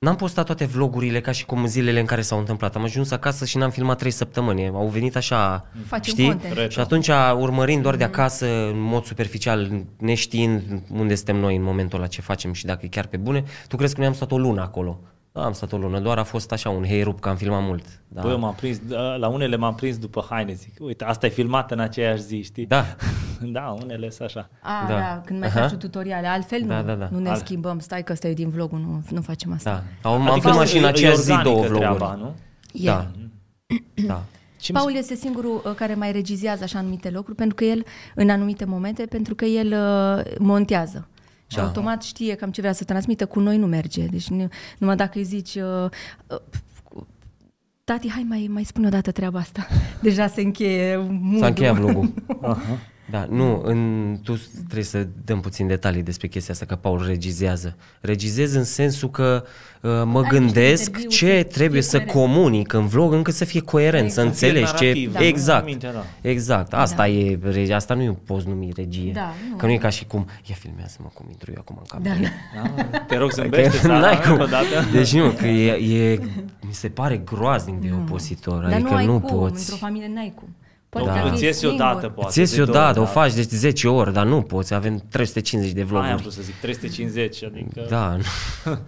[0.00, 2.76] n-am postat toate vlogurile ca și cum zilele în care s-au întâmplat.
[2.76, 4.66] Am ajuns acasă și n-am filmat trei săptămâni.
[4.66, 6.26] Au venit așa, Facem știi?
[6.26, 6.52] content.
[6.52, 6.70] Retro.
[6.70, 7.08] Și atunci,
[7.38, 12.20] urmărind doar de acasă, în mod superficial, neștiind unde suntem noi în momentul ăla, ce
[12.20, 14.60] facem și dacă e chiar pe bune, tu crezi că noi am stat o lună
[14.62, 15.00] acolo.
[15.32, 17.84] Da, am stat o lună, doar a fost așa un heirup că am filmat mult.
[18.08, 18.20] Da.
[18.22, 21.74] Bă, m-am prins, da, la unele m-am prins după haine, zic, uite, asta e filmată
[21.74, 22.66] în aceeași zi, știi?
[22.66, 22.84] Da.
[23.56, 24.48] da, unele sunt așa.
[24.62, 24.92] A, Da.
[24.94, 24.98] da.
[24.98, 25.60] da, când mai Aha.
[25.60, 26.26] faci tu tutoriale.
[26.26, 27.08] Altfel Da, nu, da, da.
[27.12, 27.78] nu ne Alt- schimbăm.
[27.78, 29.82] Stai că ăsta e din vlogul, nu, nu facem asta.
[30.02, 30.08] Da.
[30.10, 31.96] Am, am Adică filmat și în e- e aceeași zi organică două vloguri.
[31.96, 32.34] treaba, nu?
[32.72, 32.84] E.
[32.86, 33.10] Da.
[34.06, 34.22] da.
[34.60, 37.84] Ce mi Paul este singurul uh, care mai regizează așa anumite lucruri, pentru că el,
[38.14, 41.08] în anumite momente, pentru că el uh, montează.
[41.50, 41.62] Și Da.
[41.62, 44.06] automat știe cam ce vrea să transmită, cu noi nu merge.
[44.06, 45.90] Deci nu, numai dacă îi zici, uh,
[46.26, 47.02] uh,
[47.84, 49.66] tati, hai mai, mai spune o dată treaba asta.
[50.02, 52.12] Deja se încheie mood S-a încheiat vlogul.
[53.10, 57.76] Da, nu, în, tu trebuie să dăm puțin detalii despre chestia asta, că Paul regizează.
[58.00, 59.44] Regizez în sensul că
[59.80, 62.12] uh, mă Ai niște gândesc interviuri ce să trebuie fie să coerent.
[62.12, 64.36] comunic în vlog încât să fie coerent, să Exact.
[64.36, 64.84] Să fie înțelegi ce...
[64.84, 66.04] narativ, da, exact, în minte, da.
[66.28, 66.72] exact.
[66.74, 67.08] Asta Da.
[67.08, 69.12] e, regie, asta nu e poți numi regie.
[69.12, 69.56] Da, nu.
[69.56, 72.28] Că nu e ca și cum, ia filmează-mă cum intru eu acum în Da, cameră.
[72.54, 72.82] da.
[72.90, 74.30] Da, te rog zâmbește, Că Sara, n-ai cum.
[74.30, 74.66] încă o dată.
[74.92, 75.72] Deci nu, că e,
[76.12, 76.20] e,
[76.66, 78.62] mi se pare groaznic de opositor.
[78.62, 79.58] Dar adică nu ai nu cum, poți.
[79.60, 80.48] într-o familie n-ai cum.
[80.90, 81.14] Poate Da.
[81.14, 81.74] ar fi Îți iese singur.
[81.80, 82.28] odată, poate.
[82.28, 85.02] Îți iese de două odată, o ori, faci de 10 ori, dar nu poți, avem
[85.08, 85.86] 350 de da.
[85.88, 86.22] Aia am vloguri.
[86.22, 87.86] vrut să zic, 350, adică...
[87.88, 88.22] Da, nu,
[88.64, 88.78] Da.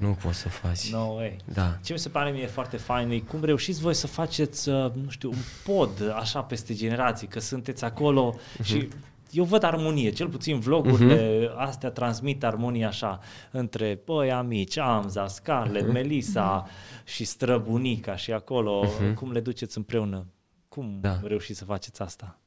[0.06, 0.92] nu poți să faci.
[0.92, 1.36] No way.
[1.44, 1.78] Da.
[1.84, 5.08] Ce mi se pare mie foarte fain e cum reușiți voi să faceți, uh, nu
[5.10, 8.62] știu, un pod așa peste generații, că sunteți acolo Mhm.
[8.62, 8.88] și
[9.30, 13.20] eu văd armonie, cel puțin vlogurile astea transmit armonie așa
[13.50, 15.92] între băi amici, Amza, Scarlett, Mhm.
[15.92, 16.66] Melissa
[17.04, 20.26] și străbunica și acolo, cum le duceți împreună?
[20.74, 21.20] Cum Da.
[21.22, 22.38] reușiți să faceți asta?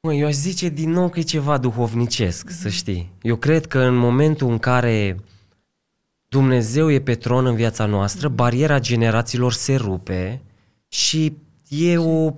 [0.00, 3.12] Mă, eu aș zice din nou că e ceva duhovnicesc, să știi.
[3.22, 5.16] Eu cred că în momentul în care
[6.28, 10.42] Dumnezeu e pe tron în viața noastră, bariera generațiilor se rupe
[10.88, 11.36] și
[11.68, 12.34] e o,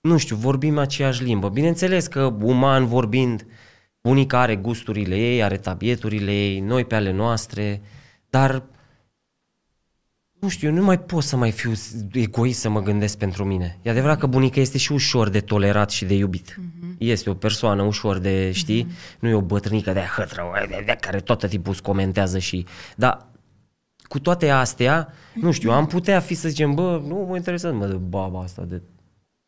[0.00, 1.48] nu știu, vorbim aceeași limbă.
[1.48, 3.46] Bineînțeles că uman vorbind,
[4.00, 7.82] bunica are gusturile ei, are tabieturile ei, noi pe ale noastre,
[8.30, 8.62] dar
[10.44, 11.72] nu știu, eu nu mai pot să mai fiu
[12.12, 13.78] egoist să mă gândesc pentru mine.
[13.82, 16.52] E adevărat că bunica este și ușor de tolerat și de iubit.
[16.52, 16.98] Mm-hmm.
[16.98, 19.18] Este o persoană ușor de, știi, mm-hmm.
[19.18, 22.66] nu e o bătrânică de hătră, de, de, care tot timpul îți comentează și...
[22.96, 23.26] Dar
[24.08, 27.86] cu toate astea, nu știu, am putea fi să zicem, bă, nu mă interesează mă
[27.86, 28.82] de baba asta, de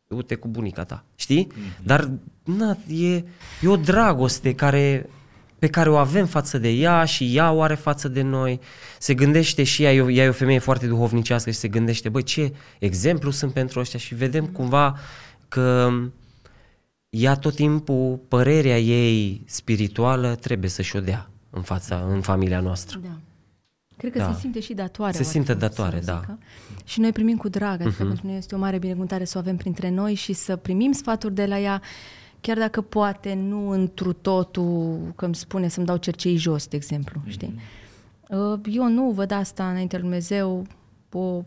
[0.07, 1.47] du-te cu bunica ta, știi?
[1.47, 1.83] Mm-hmm.
[1.83, 2.11] Dar
[2.43, 3.15] na, e,
[3.61, 5.09] e o dragoste care,
[5.59, 8.59] pe care o avem față de ea și ea o are față de noi.
[8.99, 12.09] Se gândește și ea, e o- ea e o femeie foarte duhovnicească și se gândește,
[12.09, 14.97] băi, ce exemplu sunt pentru ăștia și vedem cumva
[15.47, 15.89] că
[17.09, 22.99] ea tot timpul, părerea ei spirituală trebuie să-și o dea în fața, în familia noastră.
[23.03, 23.17] Da.
[23.97, 24.33] Cred că Da.
[24.33, 25.17] se simte și datoare.
[25.17, 26.19] Se simte oarecum, datoare, să da.
[26.19, 26.37] zică.
[26.85, 28.07] Și noi primim cu drag, adică Mhm.
[28.07, 31.33] pentru noi este o mare binecuvântare să o avem printre noi și să primim sfaturi
[31.33, 31.81] de la ea,
[32.41, 37.21] chiar dacă poate nu întru totul, că îmi spune să-mi dau cercei jos, de exemplu,
[37.25, 37.59] știi?
[38.29, 40.65] Uh, Eu nu văd asta înaintea lui Dumnezeu
[41.11, 41.43] o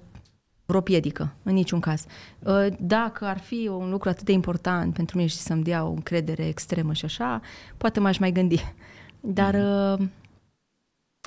[0.67, 2.05] vreo piedică, în niciun caz.
[2.39, 5.91] Uh, Dacă ar fi un lucru atât de important pentru mine și să-mi dea o
[5.91, 7.41] încredere extremă și așa,
[7.77, 8.65] poate m-aș mai gândi.
[9.21, 10.07] Dar uh,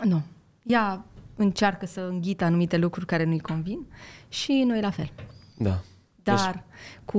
[0.04, 0.22] nu.
[0.64, 3.86] Ea încearcă să înghită anumite lucruri care nu-i convin
[4.30, 5.12] și noi la fel.
[5.58, 5.82] Da.
[6.24, 6.64] Dar
[7.06, 7.18] cu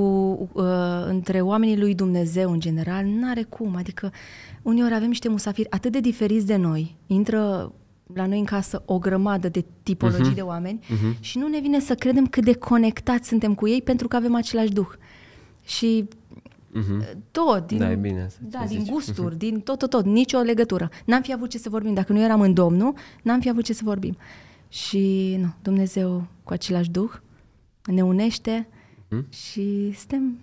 [0.53, 0.65] uh,
[1.07, 3.77] între oamenii lui Dumnezeu în general, n-are cum.
[3.77, 4.13] Adică
[4.63, 7.73] uneori avem niște musafiri atât de diferiți de noi, intră
[8.15, 10.35] la noi în casă o grămadă de tipologii Mhm.
[10.35, 10.85] de oameni
[11.21, 14.35] și nu ne vine să credem cât de conectați suntem cu ei pentru că avem
[14.35, 14.89] același duh.
[15.65, 16.09] Și
[17.31, 18.93] tot, din, Da, e bine să da, ți din zici.
[18.93, 20.89] gusturi, din tot, tot, tot, nicio legătură.
[21.05, 21.95] N-am fi avut ce să vorbim.
[21.95, 24.17] Dacă nu eram în Domnul, n-am fi avut ce să vorbim.
[24.69, 27.11] Și nu, Dumnezeu cu același duh
[27.87, 28.69] ne unește
[29.31, 30.39] și suntem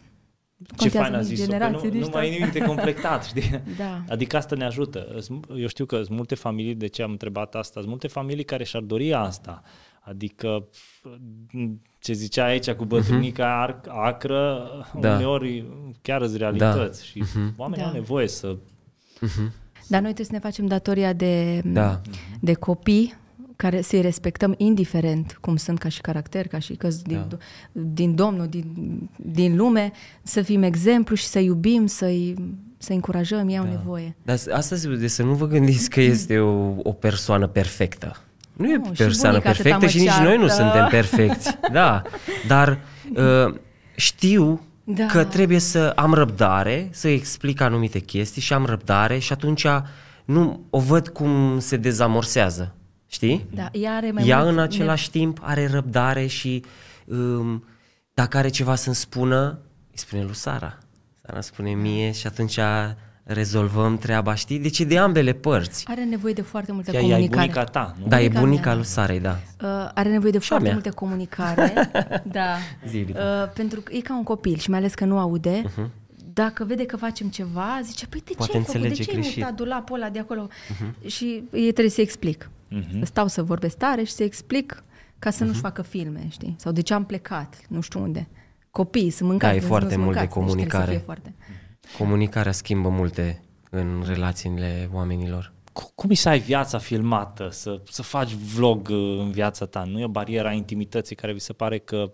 [0.58, 2.38] Ce contează fain a nici zis generații, nu, nici nu mai e tot.
[2.40, 3.62] nimic de completat, știi?
[3.78, 4.04] Da.
[4.10, 5.08] Adică asta ne ajută.
[5.16, 8.44] Îs- Eu știu că sunt multe familii, de ce am întrebat asta, sunt multe familii
[8.44, 9.62] care și-ar dori asta.
[10.02, 10.68] Adică
[12.00, 14.70] ce zicea aici cu bătrânica ar- acră,
[15.00, 15.16] Da.
[15.16, 15.66] uneori
[16.02, 17.24] chiar îți realități și
[17.58, 17.90] oamenii Da.
[17.90, 18.58] au nevoie să...
[19.88, 22.02] Dar noi trebuie să ne facem datoria de, Da.
[22.40, 23.14] de copii
[23.62, 27.38] care să-i respectăm indiferent cum sunt ca și caracter, ca și că din, Da.
[27.72, 28.66] din Domnul, din,
[29.16, 29.92] din lume,
[30.24, 32.36] să fim exemplu și să iubim, să-i,
[32.78, 34.16] să încurajăm, ei au nevoie.
[34.24, 38.18] Dar asta se de să nu vă gândiți că este o, o persoană perfectă.
[38.54, 40.62] Nu e Nu, și persoană bunica atâta perfectă mă și nici noi nu ceartă.
[40.64, 41.58] suntem perfecți.
[41.72, 42.02] Da,
[42.48, 42.80] dar
[43.16, 43.54] uh,
[43.96, 45.06] știu Da.
[45.06, 49.66] că trebuie să am răbdare, să explic anumite chestii și am răbdare și atunci
[50.26, 52.76] nu o văd cum se dezamorsează.
[53.14, 53.46] Știi?
[53.54, 56.64] Da, ea are mai Ea mult în același timp are răbdare și
[57.06, 57.64] um,
[58.14, 59.60] dacă are ceva să-mi spună,
[59.92, 60.78] îi spune lui Sara.
[61.26, 62.60] Sara spune mie și atunci
[63.24, 64.60] rezolvăm treaba, știi?
[64.60, 65.86] Deci e de ambele părți.
[65.88, 67.40] Are nevoie de foarte multă Ea, ea e comunicare.
[67.46, 68.08] bunica ta, nu?
[68.08, 68.76] Da, e Bunica bunica mea.
[68.76, 69.40] lui Sarei, da.
[69.62, 70.74] Uh, are nevoie de a foarte mea.
[70.74, 71.74] multă comunicare.
[72.38, 72.56] da.
[72.88, 73.44] Zi, Vita.
[73.48, 75.62] uh, pentru că e ca un copil și mai ales că nu aude.
[75.66, 75.90] Uh-huh.
[76.34, 78.82] Dacă vede că facem ceva, zice, păi de Poate ce ai făcut?
[78.82, 79.42] De înțelege ce ai greșit.
[79.42, 80.48] mutat dulapul ăla de acolo?
[80.48, 81.06] Uh-huh.
[81.08, 82.50] Și e trebuie să explic.
[82.80, 83.00] Uh-huh.
[83.00, 84.84] Să stau să vorbesc tare și să explic
[85.20, 85.48] ca să uh-huh.
[85.48, 86.56] nu-și facă filme, știi?
[86.58, 88.28] Sau de ce am plecat, nu știu unde.
[88.72, 89.52] Copiii sunt mâncați.
[89.52, 90.92] Da, e nu foarte sunt mult de mâncați, deci trebuie să comunicare.
[90.98, 91.36] fie foarte.
[91.98, 95.54] Comunicarea schimbă multe în relațiile oamenilor.
[95.74, 99.84] Cu- Cum e să ai viața filmată, să, să faci vlog uh, în viața ta?
[99.84, 102.12] Nu e o barieră a intimității care vi se pare că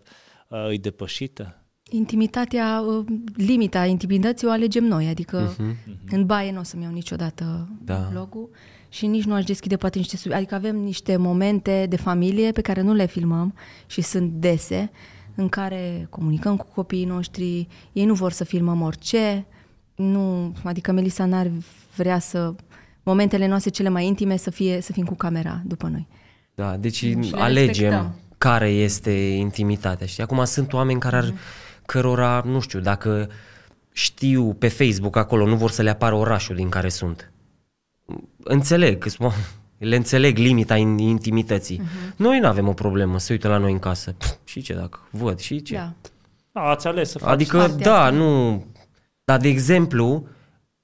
[0.47, 1.61] uh, e depășită?
[1.89, 5.73] Intimitatea, uh, limita intimității o alegem noi, adică Mhm.
[5.73, 6.09] uh-huh.
[6.11, 8.07] în baie nu o să-mi iau niciodată Da.
[8.11, 8.49] vlogul
[8.89, 10.31] și nici nu aș deschide poate niște sub...
[10.31, 13.53] Adică avem niște momente de familie pe care nu le filmăm
[13.85, 14.91] și sunt dese,
[15.35, 19.45] în care comunicăm cu copiii noștri, ei nu vor să filmăm orice,
[19.95, 21.51] nu, adică Melissa n-ar
[21.95, 22.53] vrea să
[23.03, 26.07] momentele noastre cele mai intime să fie să fim cu camera după noi.
[26.55, 28.15] Da, deci Și le alegem respectăm.
[28.37, 30.07] care este intimitatea.
[30.07, 30.23] Știi?
[30.23, 31.33] Acum sunt oameni care ar,
[31.85, 33.29] cărora, nu știu, dacă
[33.91, 37.31] știu pe Facebook acolo, nu vor să le apară orașul din care sunt.
[38.47, 39.33] Înțeleg, că sunt-
[39.77, 41.81] le înțeleg limita in- intimității.
[41.81, 42.15] Uh-huh.
[42.15, 44.11] Noi nu avem o problemă să uită la noi în casă.
[44.17, 45.73] Pf, și ce dacă văd, și ce?
[45.73, 45.93] Da.
[46.61, 47.29] A, ați ales să faci.
[47.31, 48.15] Adică, partea da, asta.
[48.15, 48.63] nu...
[49.23, 50.27] Dar, de exemplu,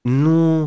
[0.01, 0.59] nu...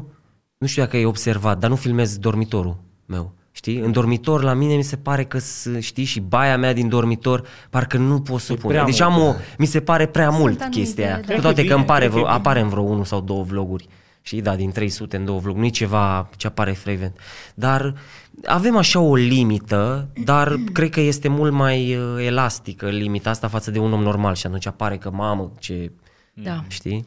[0.59, 3.32] Nu știu dacă ai observat, dar nu filmez dormitorul meu.
[3.50, 3.78] Știi?
[3.78, 7.46] În dormitor, la mine mi se pare că, s- știi, și baia mea din dormitor,
[7.70, 8.70] parcă nu pot să E pun.
[8.70, 9.12] prea Deci mult.
[9.12, 9.35] am o...
[9.59, 11.20] Mi se pare prea Sunt mult anumite, chestia aia.
[11.26, 11.35] da.
[11.35, 12.38] Cu toate Cred că că îmi bine, pare cred că vreo, e bine.
[12.38, 13.88] apare în vreo unul sau două vloguri.
[14.26, 15.60] Știi, da, din 300 în două vloguri.
[15.60, 17.16] Nu e ceva ce apare frecvent.
[17.54, 17.94] Dar
[18.44, 23.70] avem așa o limită, dar cred că este mult mai uh, elastică limita asta față
[23.70, 25.90] de un om normal și atunci apare că, mamă, ce...
[26.34, 26.64] Da.
[26.68, 27.04] Știi?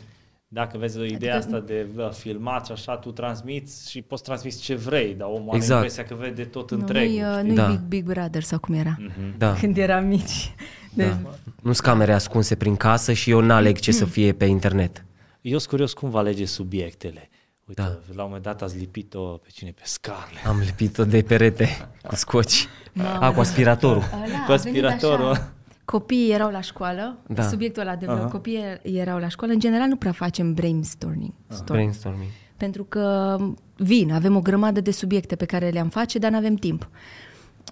[0.47, 4.23] Dacă vezi o ideea Adică- asta de uh, filmat și așa, tu transmiți și poți
[4.23, 5.81] transmiți ce vrei, dar omul are Exact.
[5.83, 7.09] impresia că vede tot Nu, întreg.
[7.09, 7.47] nu-i, uh, știi?
[7.47, 7.67] nu-i Da.
[7.67, 8.97] Big, Big Brother sau cum era.
[9.37, 9.53] Da.
[9.53, 10.53] Când eram mici.
[10.93, 11.17] Deci, Da.
[11.61, 15.03] Nu sunt camere ascunse prin casă și eu n-aleg ce să fie pe internet.
[15.49, 17.29] Eu sunt curios cum vă alege subiectele.
[17.65, 17.87] Uite, Da.
[17.87, 19.71] la un moment dat ați lipit-o pe cine?
[19.71, 20.45] Pe Scarlett.
[20.45, 22.67] Am lipit-o de perete cu scoci.
[22.93, 24.03] Mamă, A, cu aspiratorul.
[24.13, 25.29] Ăla, Cu a venit aspiratorul.
[25.31, 25.53] așa.
[25.85, 27.43] Copiii erau la școală, Da.
[27.47, 28.15] subiectul ăla de Aha.
[28.15, 29.53] vlog, copiii erau la școală.
[29.53, 31.33] În general nu prea facem brainstorming.
[31.47, 31.65] storm.
[31.71, 32.29] Brainstorming.
[32.57, 33.37] Pentru că
[33.77, 36.89] vin, avem o grămadă de subiecte pe care le-am face, dar nu avem timp.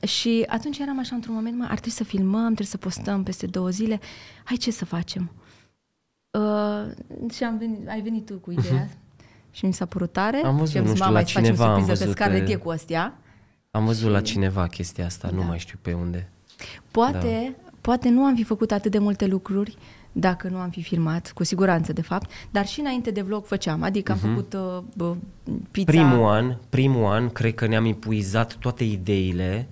[0.07, 3.45] Și atunci eram așa într-un moment, mă, ar trebui să filmăm, trebuie să postăm peste
[3.45, 3.99] două zile.
[4.43, 5.31] Hai ce să facem?
[5.35, 5.46] Uh,
[7.31, 8.89] și am venit, ai venit tu cu ideea
[9.51, 10.41] și mi s-a părut tare.
[10.45, 12.05] Am văzut, și am nu zis, știu, mama, la îți facem cineva am surpriză pe
[12.09, 13.17] văzut Scarlett, pe- e cu astea.
[13.71, 15.45] Am văzut la cineva chestia asta, nu Da.
[15.45, 16.29] mai știu pe unde.
[16.91, 17.71] Poate, da.
[17.81, 19.77] poate nu am fi făcut atât de multe lucruri
[20.11, 23.83] dacă nu am fi filmat, cu siguranță de fapt, dar și înainte de vlog făceam,
[23.83, 25.15] adică am făcut uh, bă,
[25.71, 25.91] pizza.
[25.91, 29.67] Primul an, primul an, cred că ne-am epuizat toate ideile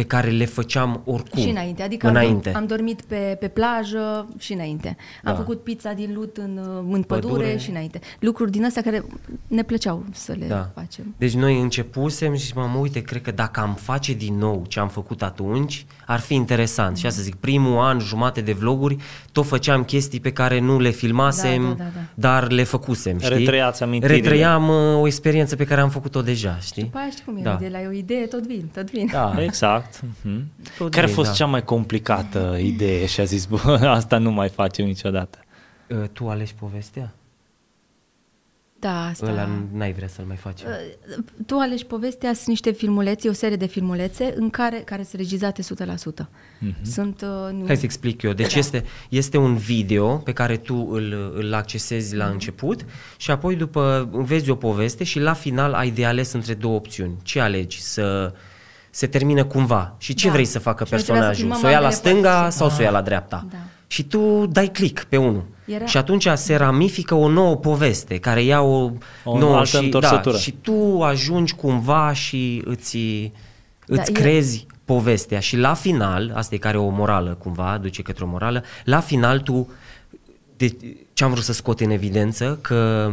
[0.00, 1.42] pe care le făceam oricum.
[1.42, 2.48] Și înainte, adică înainte.
[2.48, 4.88] Am, am dormit pe, pe plajă și înainte.
[5.24, 5.34] Am Da.
[5.34, 7.56] făcut pizza din lut în, uh, în pădure, Pădure.
[7.56, 8.00] și înainte.
[8.20, 9.04] Lucruri din astea care
[9.46, 10.70] ne plăceau să le Da.
[10.74, 11.14] facem.
[11.18, 14.88] Deci noi începusem și mă uite, cred că dacă am face din nou ce am
[14.88, 16.96] făcut atunci, ar fi interesant.
[16.96, 18.96] Și asta zic, primul an, jumate de vloguri,
[19.32, 22.00] tot făceam chestii pe care nu le filmasem, Da, da, da, da.
[22.14, 23.36] dar le făcusem, știi?
[23.36, 24.18] Retrăiați amintirile.
[24.18, 26.82] Retrăiam uh, o experiență pe care am făcut-o deja, știi?
[26.82, 27.56] După aia știi cum e, Da.
[27.60, 29.08] de la o idee tot vin, tot vin.
[29.12, 29.34] Da.
[29.42, 30.00] Exact.
[30.22, 30.44] Mhm.
[30.78, 31.34] Tot Care a bine, fost da.
[31.34, 35.38] cea mai complicată idee și a zis, bă, asta nu mai facem niciodată.
[35.88, 37.12] Uh, Tu alegi povestea?
[38.80, 39.26] Da, asta...
[39.30, 40.60] Ăla n-ai vrea să-l mai faci.
[41.46, 45.62] Tu alegi povestea, sunt niște filmulețe, o serie de filmulețe în care, care sunt regizate
[45.62, 45.66] 100%.
[46.24, 46.82] Mm-hmm.
[46.82, 47.22] Sunt...
[47.22, 47.66] Uh, nu...
[47.66, 48.32] Hai să explic eu.
[48.32, 52.84] Deci este, este un video pe care tu îl, îl accesezi la început
[53.16, 57.12] și apoi după vezi o poveste și la final ai de ales între două opțiuni.
[57.22, 57.80] Ce alegi?
[57.82, 58.32] Să
[58.90, 60.32] se termină cumva și ce Da.
[60.32, 61.56] vrei să facă Și noi trebuia să personajul?
[61.56, 62.56] filmăm Să o ia la ambele stânga părți.
[62.56, 63.46] sau să o ia la dreapta?
[63.50, 63.56] Da.
[63.86, 65.44] Și tu dai click pe unul.
[65.74, 68.90] Era- Și atunci se ramifică o nouă poveste care ia o,
[69.24, 70.36] O nouă altă și, da, întorsătură.
[70.36, 72.96] și tu ajungi cumva și îți,
[73.86, 78.02] îți e- crezi povestea și la final, asta e care e o morală cumva, duce
[78.02, 79.68] către o morală, la final tu,
[80.56, 80.76] de,
[81.12, 83.10] ce am vrut să scot în evidență, că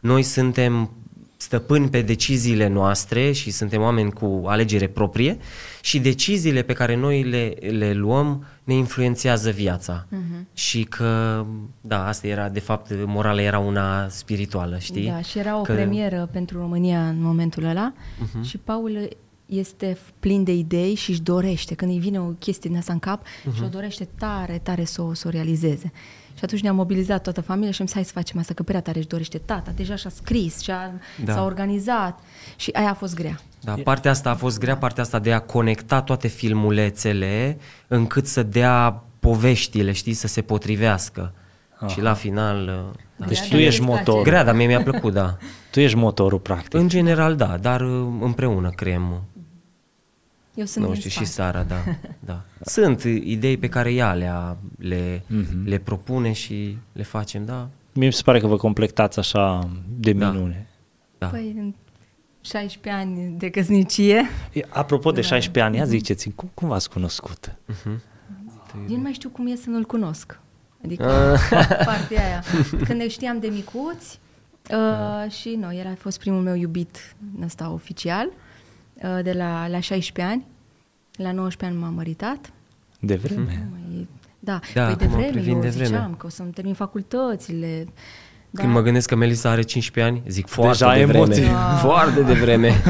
[0.00, 0.90] noi suntem
[1.36, 5.38] stăpâni pe deciziile noastre și suntem oameni cu alegere proprie
[5.80, 10.06] și deciziile pe care noi le, le luăm ne influențează viața.
[10.06, 10.54] Uh-huh.
[10.54, 11.44] Și că,
[11.80, 15.06] da, asta era, de fapt, morala era una spirituală, știi?
[15.06, 18.42] Da, și era o că, premieră pentru România în momentul ăla uh-huh.
[18.48, 19.08] și Paul
[19.46, 22.98] este plin de idei și își dorește, când îi vine o chestie din asta în
[22.98, 23.54] cap, uh-huh.
[23.54, 25.92] și o dorește tare, tare să o, să o realizeze.
[26.34, 28.80] Și atunci ne-am mobilizat toată familia și am zis, hai să facem asta, că prea
[28.80, 30.92] tare își dorește tata, deja și-a scris, și-a,
[31.24, 31.32] Da.
[31.32, 32.20] s-a organizat
[32.56, 33.40] și aia a fost grea.
[33.64, 38.42] Da, partea asta a fost grea, partea asta de a conecta toate filmulețele încât să
[38.42, 41.32] dea poveștile, știi, să se potrivească.
[41.76, 41.86] Aha.
[41.86, 42.62] Și la final...
[42.68, 43.26] uh, Da.
[43.26, 43.98] Deci Grea, tu dar ești îți place.
[43.98, 44.22] motorul.
[44.22, 45.36] Grea, dar mie mi-a plăcut, da.
[45.72, 46.74] Tu ești motorul, practic.
[46.74, 49.22] În general, da, dar uh, împreună creăm,
[50.54, 51.30] Eu sunt nu din știu, și spate.
[51.52, 51.76] Sara, da,
[52.30, 52.42] da.
[52.60, 55.66] Sunt idei pe care ea le, le, Mhm.
[55.68, 60.12] le propune și le facem, da, Mie mi se pare că vă completați așa de
[60.12, 60.30] Da.
[60.30, 60.66] minune.
[61.18, 61.26] da.
[61.26, 61.74] Păi, în
[62.44, 65.14] 16 ani de căsnicie, E, Apropo Da.
[65.16, 67.54] de 16 ani, ia ziceți cum, cum v-ați cunoscut?
[68.88, 70.38] Eu nu mai știu cum e să nu-l cunosc.
[70.84, 71.40] Adică Ah.
[71.84, 72.42] partea aia.
[72.84, 74.18] Când ne știam de micuți
[74.70, 78.28] uh, și nu, el a fost primul meu iubit ăsta oficial,
[78.94, 80.46] uh, de la, la 16 ani.
[81.16, 82.52] La 19 ani m-am măritat.
[83.00, 83.68] De vreme.
[83.70, 85.84] Nu mai- Da, Da, păi de acum vreme, privind eu de vreme.
[85.86, 87.86] ziceam că o să-mi termin facultățile.
[88.54, 91.18] Da, Când mă gândesc că Melissa are 15 ani, zic foarte Deja de vreme.
[91.18, 91.44] emoții.
[91.44, 91.76] Da.
[91.88, 92.82] Foarte de vreme.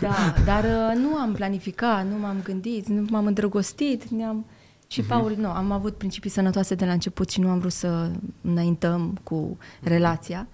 [0.00, 4.46] da, dar uh, nu am planificat, nu m-am gândit, nu m-am îndrăgostit, ne-am...
[4.86, 8.10] Și Paul, nu, am avut principii sănătoase de la început și nu am vrut să
[8.40, 10.46] înaintăm cu relația.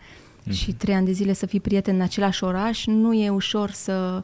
[0.51, 4.23] Și trei ani de zile să fii prieten în același oraș, nu e ușor să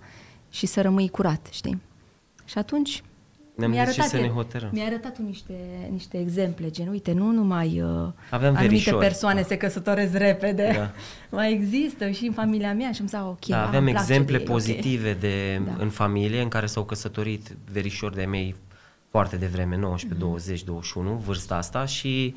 [0.50, 1.80] și să rămâi curat, știi?
[2.44, 3.02] Și atunci
[3.54, 4.68] Ne-am mi-a decis arătat, să ne el- hotărâm.
[4.72, 5.54] Mi-a arătat un niște,
[5.90, 7.88] niște exemple, gen, uite, nu numai uh,
[8.30, 8.98] Aveam anumite verișori.
[9.06, 10.90] persoane se căsătoresc repede, Da.
[11.36, 13.92] mai există și în familia mea și am zis, "Ah, ok, Da, a, aveam îmi
[13.92, 15.76] place exemple de ei, ok." pozitive de, Da.
[15.78, 18.54] în familie în care s-au căsătorit verișori de mei
[19.10, 20.28] foarte devreme, 19, Mhm.
[20.30, 22.34] 20, 21, vârsta asta și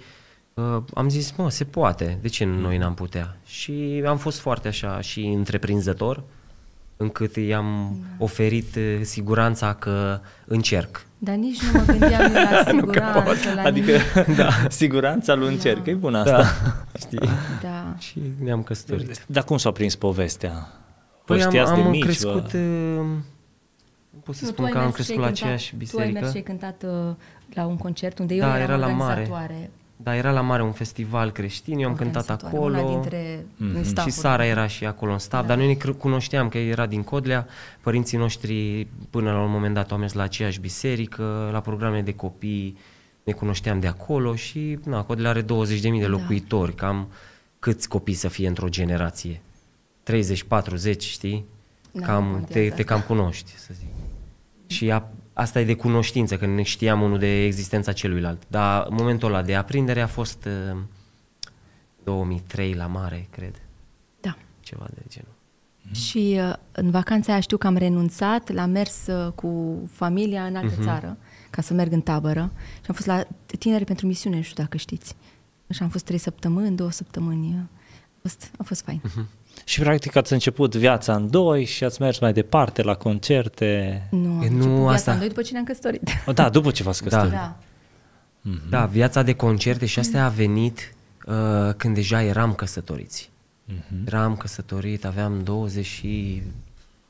[0.53, 3.37] uh, am zis, mă, se poate, de ce noi n-am putea?
[3.45, 6.23] Și am fost foarte așa și întreprinzător,
[6.97, 8.23] încât i-am Da.
[8.23, 11.05] oferit uh, siguranța că încerc.
[11.19, 13.91] Dar nici nu mă gândeam eu la siguranță, la Adică,
[14.25, 14.37] nimic.
[14.39, 15.91] da, siguranța lui încerc, Da.
[15.91, 16.43] e bună asta.
[16.99, 17.29] Știi?
[17.61, 17.95] Da.
[17.97, 19.23] Și ne-am căsătorit.
[19.27, 20.51] Dar cum s-a prins povestea?
[20.51, 22.57] Vă Păi am, știați de am mici, crescut, Vă...
[22.57, 23.05] uh,
[24.09, 25.41] nu pot să Nu, spun tu că ai am mers și crescut ai la cântat-
[25.43, 26.19] aceeași Tu ai biserică.
[26.19, 27.13] mers și ai cântat uh,
[27.53, 29.29] la un concert unde eu Da, eram era la mare.
[29.97, 30.03] Organizatoare.
[30.03, 32.77] Da, era la mare un festival creștin, eu am cântat organizatoare, acolo.
[32.77, 33.71] Una dintre Mhm.
[33.73, 34.11] din Și stafful.
[34.11, 35.47] Sara era și acolo în staff, Da.
[35.47, 37.47] dar noi ne cr- cunoșteam că era din Codlea.
[37.81, 42.13] Părinții noștri până la un moment dat au mers la aceeași biserică, la programe de
[42.13, 42.77] copii,
[43.23, 46.07] ne cunoșteam de acolo și na, Codlea are 20.000 de Da.
[46.07, 47.07] locuitori, cam
[47.59, 49.41] câți copii să fie într-o generație?
[50.03, 51.45] 30, 40, știi?
[51.91, 52.83] Da, cam, nu te, contează te asta.
[52.83, 53.87] cam cunoști, să zic.
[54.67, 55.07] Și a,
[55.37, 58.41] asta e de cunoștință, că ne știam unul de existența celuilalt.
[58.47, 60.77] Dar momentul ăla de aprindere a fost uh,
[62.03, 63.61] 2003 la mare, cred,
[64.21, 64.37] Da.
[64.59, 65.31] ceva de genul.
[65.93, 70.55] Și uh, în vacanța aia știu că am renunțat, l-am mers uh, cu familia în
[70.55, 70.83] altă Mhm.
[70.83, 71.17] țară,
[71.49, 72.51] ca să merg în tabără.
[72.75, 73.27] Și am fost la
[73.59, 75.15] Tineri pentru Misiune, nu știu dacă știți.
[75.69, 77.47] Și am fost trei săptămâni, două săptămâni.
[77.47, 77.59] uh,
[78.15, 79.01] A fost, a fost fain.
[79.03, 79.27] Mhm.
[79.67, 84.07] Și practic ați început viața în doi și ați mers mai departe la concerte.
[84.11, 86.01] Nu, am E, nu, început viața asta- în doi după ce ne-am căsătorit.
[86.25, 87.31] O, Da, după ce v-ați căsătorit.
[87.31, 87.57] da.
[88.41, 88.69] Mhm.
[88.69, 90.93] Da, viața de concerte și astea a venit
[91.25, 93.29] uh, când deja eram căsătoriți.
[93.65, 94.03] Mhm.
[94.05, 96.43] Eram căsătorit, aveam 23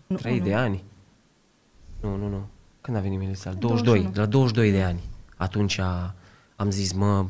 [0.08, 0.56] Nu, de nu.
[0.58, 0.84] ani.
[2.02, 2.48] Nu, nu, nu.
[2.82, 3.50] Când a venit Melissa?
[3.52, 4.22] 22, 21.
[4.26, 5.00] la 22 de ani.
[5.36, 6.14] Atunci a,
[6.56, 7.26] am zis, mă,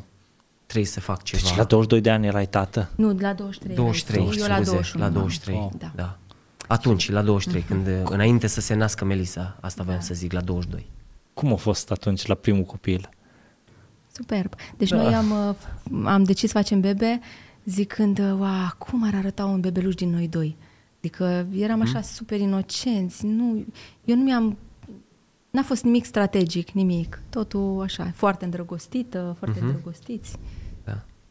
[0.68, 1.42] trebuie să fac ceva.
[1.44, 2.90] Deci la 22 de ani erai tată.
[2.96, 3.76] Nu, la 23.
[3.76, 5.04] 23, erai tu, eu la scuze, 21.
[5.04, 5.14] la am.
[5.14, 5.70] 23, Oh.
[5.78, 5.92] Da.
[5.96, 6.18] da.
[6.68, 10.90] Atunci, la 23, când, înainte să se nască Melissa, asta voiam să zic, la 22.
[11.34, 13.10] Cum a fost atunci la primul copil?
[14.12, 14.54] Superb.
[14.78, 14.96] Deci Da.
[15.02, 15.56] noi am, uh,
[16.06, 17.20] am decis să facem bebe
[17.66, 20.56] zicând, uh, wow, cum ar arăta un bebeluș din noi doi?
[20.98, 23.26] Adică eram așa super inocenți.
[23.26, 23.66] Nu,
[24.06, 24.58] eu nu mi-am...
[25.50, 27.22] N-a fost nimic strategic, nimic.
[27.30, 29.68] Totul așa, foarte îndrăgostită, foarte Mhm.
[29.68, 30.36] îndrăgostiți.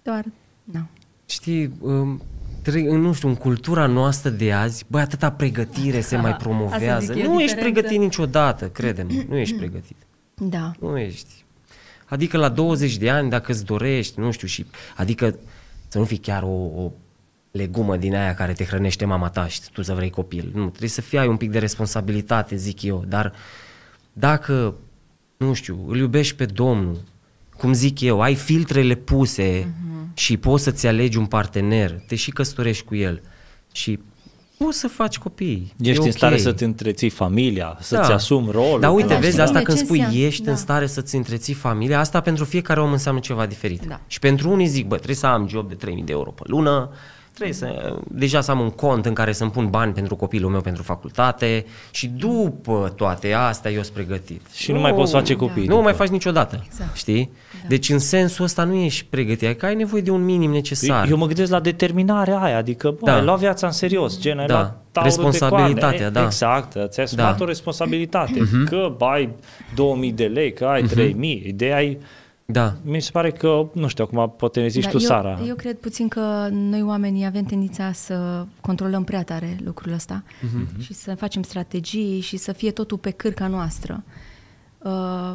[0.07, 0.13] Da.
[0.13, 0.25] Doar,
[0.65, 0.87] nu.
[1.27, 2.23] Știi, um,
[2.63, 6.43] tre- nu știu, în cultura noastră de azi, băi, atâta pregătire se Aha, mai asta
[6.45, 7.13] promovează.
[7.13, 7.81] zic eu, Nu ești diferență.
[7.81, 9.97] pregătit niciodată, crede-mă, nu ești pregătit.
[10.35, 10.73] Da.
[10.81, 11.45] Nu ești.
[12.07, 14.67] Adică la 20 de ani, dacă îți dorești, nu știu, și
[14.97, 15.39] adică
[15.89, 16.47] să nu fii chiar o,
[16.83, 16.93] o
[17.51, 20.51] legumă din aia care te hrănește mama ta și tu să vrei copil.
[20.55, 23.33] Nu, trebuie să fii ai un pic de responsabilitate, zic eu, dar
[24.13, 24.75] dacă,
[25.37, 26.97] nu știu, îl iubești pe Domnul,
[27.57, 30.15] cum zic eu, ai filtrele puse uh-huh.
[30.15, 33.23] și poți să-ți alegi un partener, te și căsătorești cu el
[33.73, 33.99] și
[34.59, 35.75] poți să faci copii.
[35.81, 36.41] Ești e în stare ok.
[36.41, 38.81] să-ți întreții familia, să-ți asumi rolul.
[38.81, 40.25] Dar uite, Da, vezi, și asta spune când ce spui înseamnă.
[40.27, 40.51] ești Da.
[40.51, 43.87] în stare să-ți întreții familia, asta pentru fiecare om înseamnă ceva diferit.
[43.87, 44.01] Da.
[44.07, 46.91] Și pentru unii zic, bă, trebuie să am job de 3000 de euro pe lună,
[47.33, 50.61] trebuie să, deja să am un cont în care să-mi pun bani pentru copilul meu
[50.61, 54.41] pentru facultate și după toate astea eu sunt pregătit.
[54.55, 55.83] Și nu mai poți face copii Nu după.
[55.83, 56.97] mai faci niciodată, Exact.
[56.97, 57.31] știi?
[57.69, 61.09] Deci în sensul ăsta nu ești pregătit, adică ai nevoie de un minim necesar.
[61.09, 63.15] Eu mă gândesc la determinarea aia, adică bă, Da.
[63.15, 64.53] ai luat viața în serios, gen ai Da.
[64.55, 66.09] luat taurul de Responsabilitatea, coarne.
[66.21, 66.25] da.
[66.25, 67.33] Exact, ți-ai asumat Da.
[67.33, 67.43] Mhm.
[67.43, 69.31] o responsabilitate, că ai
[69.75, 71.99] 2000 de lei, că ai 3000, ideea e,
[72.49, 72.75] Da.
[72.85, 75.39] mi se pare că, nu știu, acum poate ne zici Da, tu, eu, Sara.
[75.47, 80.81] Eu cred puțin că noi oamenii avem tendința să controlăm prea tare lucrul ăsta Mhm.
[80.83, 84.03] și să facem strategii și să fie totul pe cârca noastră.
[84.79, 85.33] Uh,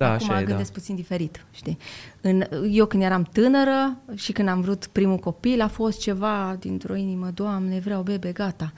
[0.00, 0.48] Da, Acum așa e, da.
[0.48, 1.78] gândesc puțin diferit, știi?
[2.20, 6.94] În, eu când eram tânără și când am vrut primul copil, a fost ceva dintr-o
[6.94, 8.72] inimă, Doamne, vreau bebe, gata.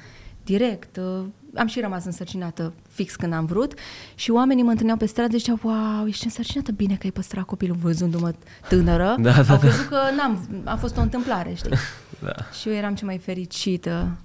[0.44, 0.96] Direct.
[0.96, 3.74] Uh, am și rămas însărcinată fix când am vrut
[4.14, 7.44] și oamenii mă întâlneau pe stradă și ziceau, wow, ești însărcinată, bine că ai păstrat
[7.44, 8.32] copilul văzându-mă
[8.68, 9.14] tânără.
[9.20, 9.58] Da, da, Au da.
[9.58, 11.70] crezut că n-am, a fost o întâmplare, știi?
[12.24, 12.34] Da.
[12.60, 14.16] Și eu eram cea mai fericită.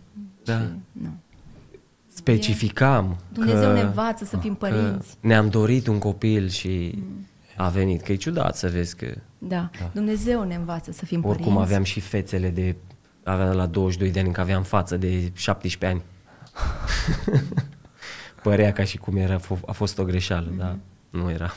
[0.44, 0.58] Da.
[0.60, 1.10] Și, nu.
[2.32, 5.16] Specificam Dumnezeu că, ne învață să fim că părinți.
[5.20, 7.04] ne-am dorit un copil și
[7.58, 8.02] a venit.
[8.02, 9.70] Că e ciudat să vezi că Da.
[9.92, 11.64] Dumnezeu ne învață să fim oricum părinți.
[11.64, 12.76] aveam și fețele de...
[13.24, 16.02] Aveam la 22 de ani, că aveam față de 17 ani.
[18.44, 20.78] Părea ca și cum era, a fost o greșeală, da.
[21.10, 21.54] nu era.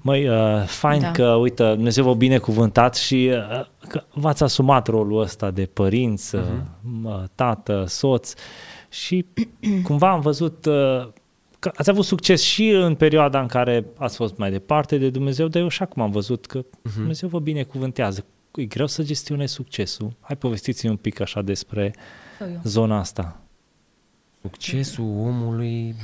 [0.00, 1.06] Măi, uh, fain da.
[1.06, 1.12] Da.
[1.12, 7.24] că, uite, Dumnezeu vă binecuvântat și uh, că v-ați asumat rolul ăsta de părinți, uh-huh.
[7.34, 8.32] tată, soț
[8.94, 9.26] și
[9.88, 11.08] cumva am văzut uh,
[11.58, 15.48] că ați avut succes și în perioada în care ați fost mai departe de Dumnezeu,
[15.48, 16.94] dar eu și acum am văzut că uh-huh.
[16.94, 18.24] Dumnezeu vă binecuvântează.
[18.54, 20.12] E greu să gestionezi succesul.
[20.20, 21.94] Hai povestiți un pic așa despre
[22.38, 22.60] Sau eu.
[22.64, 23.40] zona asta.
[24.42, 25.94] Succesul omului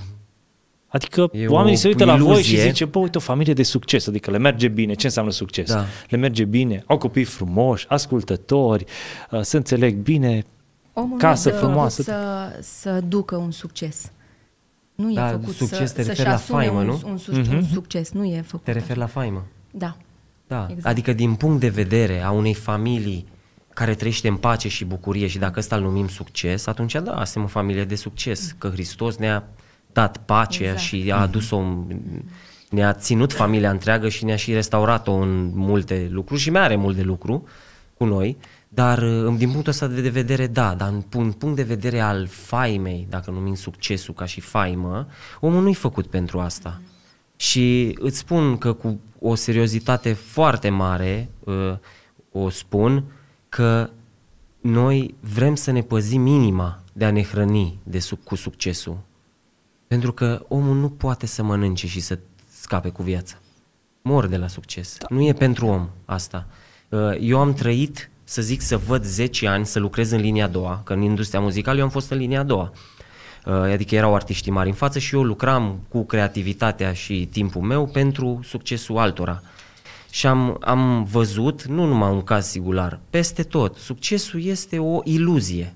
[0.92, 2.70] Adică E oamenii o se uită la voi și iluzie.
[2.70, 4.94] zice, bă, uite, o familie de succes, adică le merge bine.
[4.94, 5.72] Ce înseamnă succes?
[5.72, 5.84] Da.
[6.08, 8.84] Le merge bine, au copii frumoși, ascultători,
[9.30, 10.44] uh, se înțeleg bine.
[10.92, 12.02] Omul Casă nu e făcut frumoasă.
[12.02, 14.10] Să, să ducă un succes.
[14.94, 17.00] Nu Da, e făcut succes să, te să-și referi la asume faimă, un, nu?
[17.04, 18.10] un, suc- un succes.
[18.12, 18.64] Nu e făcut.
[18.64, 19.44] te referi la faimă.
[19.70, 19.96] Da.
[20.46, 20.86] Da, Exact.
[20.86, 23.26] adică din punct de vedere a unei familii
[23.74, 27.42] care trăiește în pace și bucurie și dacă ăsta îl numim succes, atunci da, suntem
[27.42, 29.44] o familie de succes, că Hristos ne-a
[29.92, 30.80] dat pacea Exact.
[30.80, 31.62] și a adus-o,
[32.70, 36.96] ne-a ținut familia întreagă și ne-a și restaurat-o în multe lucruri și mai are mult
[36.96, 37.44] de lucru
[37.96, 38.36] cu noi,
[38.72, 42.26] dar uh, din punctul ăsta de vedere, da, dar în pun- punct de vedere al
[42.26, 45.06] faimei, dacă numim succesul ca și faimă,
[45.40, 46.80] omul nu-i făcut pentru asta.
[47.36, 51.76] Și îți spun că cu o seriozitate foarte mare uh,
[52.32, 53.04] o spun
[53.48, 53.90] că
[54.60, 58.98] noi vrem să ne păzim minima de a ne hrăni de suc- cu succesul.
[59.86, 62.18] Pentru că omul nu poate să mănânce și să
[62.60, 63.36] scape cu viața.
[64.02, 64.96] Mor de la succes.
[64.98, 65.06] Da.
[65.10, 66.46] Nu e pentru om asta.
[66.88, 70.48] Uh, Eu am trăit, să zic, să văd 10 ani să lucrez în linia a
[70.48, 72.72] doua, că în industria muzicală eu am fost în linia a doua.
[73.46, 77.86] Uh, Adică erau artiștii mari în față și eu lucram cu creativitatea și timpul meu
[77.86, 79.42] pentru succesul altora.
[80.10, 85.74] Și am, am văzut, nu numai un caz singular, peste tot, succesul este o iluzie.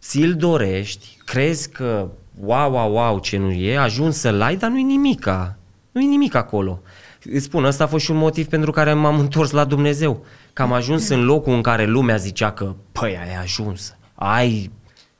[0.00, 2.08] Ți-l dorești, crezi că
[2.40, 5.58] wow, wow, wow, ce nu e, ajungi să-l ai, dar nu-i nimica.
[5.92, 6.82] Nu-i nimic acolo.
[7.24, 10.24] Îți spun, ăsta a fost și un motiv pentru care m-am întors la Dumnezeu.
[10.58, 14.70] Că am ajuns în locul în care lumea zicea că, păi, ai ajuns, ai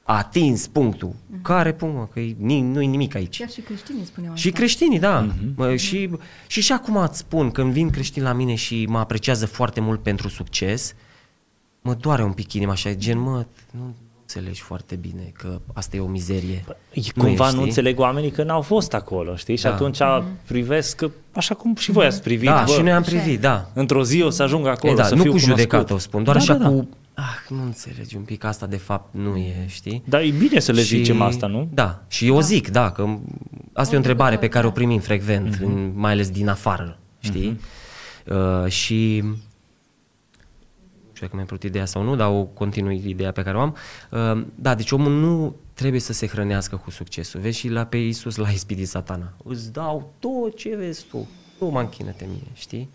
[0.03, 1.15] atins punctul.
[1.43, 2.07] Care punct, mă?
[2.13, 3.39] Că ni- nu-i nimic aici.
[3.39, 4.49] Chiar și creștinii spuneau asta.
[4.49, 5.27] Și creștinii, da.
[5.57, 6.11] Mă, și,
[6.47, 10.03] și și acum îți spun, când vin creștini la mine și mă apreciază foarte mult
[10.03, 10.95] pentru succes,
[11.83, 13.95] mă doare un pic inima așa, gen, mă, nu
[14.35, 16.65] înțelegi foarte bine că asta e o mizerie.
[16.93, 17.63] E, Cumva e, nu, știi?
[17.63, 19.57] înțeleg oamenii că n-au fost acolo, știi?
[19.57, 19.73] Și Da.
[19.73, 19.99] atunci
[20.47, 23.19] privesc, că, așa cum și voi ați privit, Da, bă, și noi am așa e.
[23.21, 23.71] privit, da.
[23.75, 25.57] într-o zi o să ajung acolo, E, da, să nu fiu cu cunoscut.
[25.59, 26.71] judecată o spun, doar Da, așa da, da.
[26.71, 30.03] cu, ah, nu înțelegi un pic, asta de fapt nu e, știi?
[30.05, 31.69] Dar e bine să le zicem asta, nu?
[31.75, 33.07] Da, și eu o zic, da, că
[33.73, 34.75] asta e o întrebare pe care o da.
[34.75, 35.65] primim frecvent, Mhm.
[35.65, 37.61] în, mai ales din afară, știi?
[38.27, 39.37] Uh, și nu
[41.19, 43.77] știu dacă mi-am plăcut ideea sau nu, dar o continui ideea pe care o am.
[44.11, 47.41] Uh, da, deci omul nu trebuie să se hrănească cu succesul.
[47.41, 49.33] Vezi și la pe Iisus l-a ispitit satana.
[49.45, 51.29] Îți dau tot ce vezi tu.
[51.61, 52.89] Nu mă închină-te mie, știi?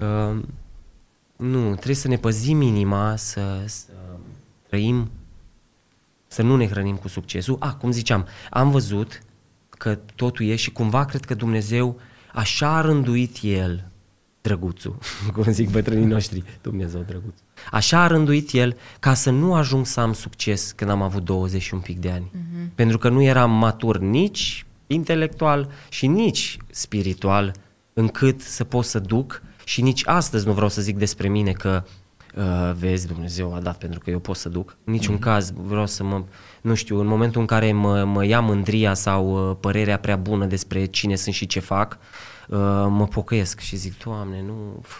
[0.00, 0.42] Uh,
[1.36, 3.92] nu, trebuie să ne păzim inima, să, să
[4.68, 5.10] trăim
[6.26, 7.56] să nu ne hrănim cu succesul.
[7.60, 9.22] A, cum ziceam, am văzut
[9.68, 12.00] că totul e și cumva cred că Dumnezeu
[12.32, 13.90] așa a rânduit El
[14.46, 14.96] drăguțul,
[15.34, 17.34] cum zic bătrânii noștri, Dumnezeu drăguț.
[17.70, 21.62] Așa a rânduit El ca să nu ajung să am succes când am avut 20
[21.62, 22.30] și un pic de ani.
[22.34, 22.74] Uh-huh.
[22.74, 27.54] Pentru că nu eram matur nici intelectual și nici spiritual
[27.92, 31.84] încât să pot să duc și nici astăzi nu vreau să zic despre mine că
[32.36, 34.76] uh, vezi, Dumnezeu a dat pentru că eu pot să duc.
[34.84, 35.20] În niciun mm-hmm.
[35.20, 36.24] caz vreau să mă,
[36.60, 40.44] nu știu, în momentul în care mă, mă ia mândria sau uh, părerea prea bună
[40.44, 41.98] despre cine sunt și ce fac,
[42.48, 44.54] uh, mă pocăiesc și zic, Doamne, nu...
[44.78, 44.96] Uf.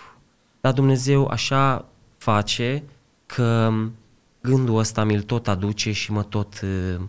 [0.61, 1.85] Dar Dumnezeu așa
[2.19, 2.83] face
[3.27, 3.73] că
[4.41, 7.01] gândul ăsta mi-l tot aduce și mă tot, uh,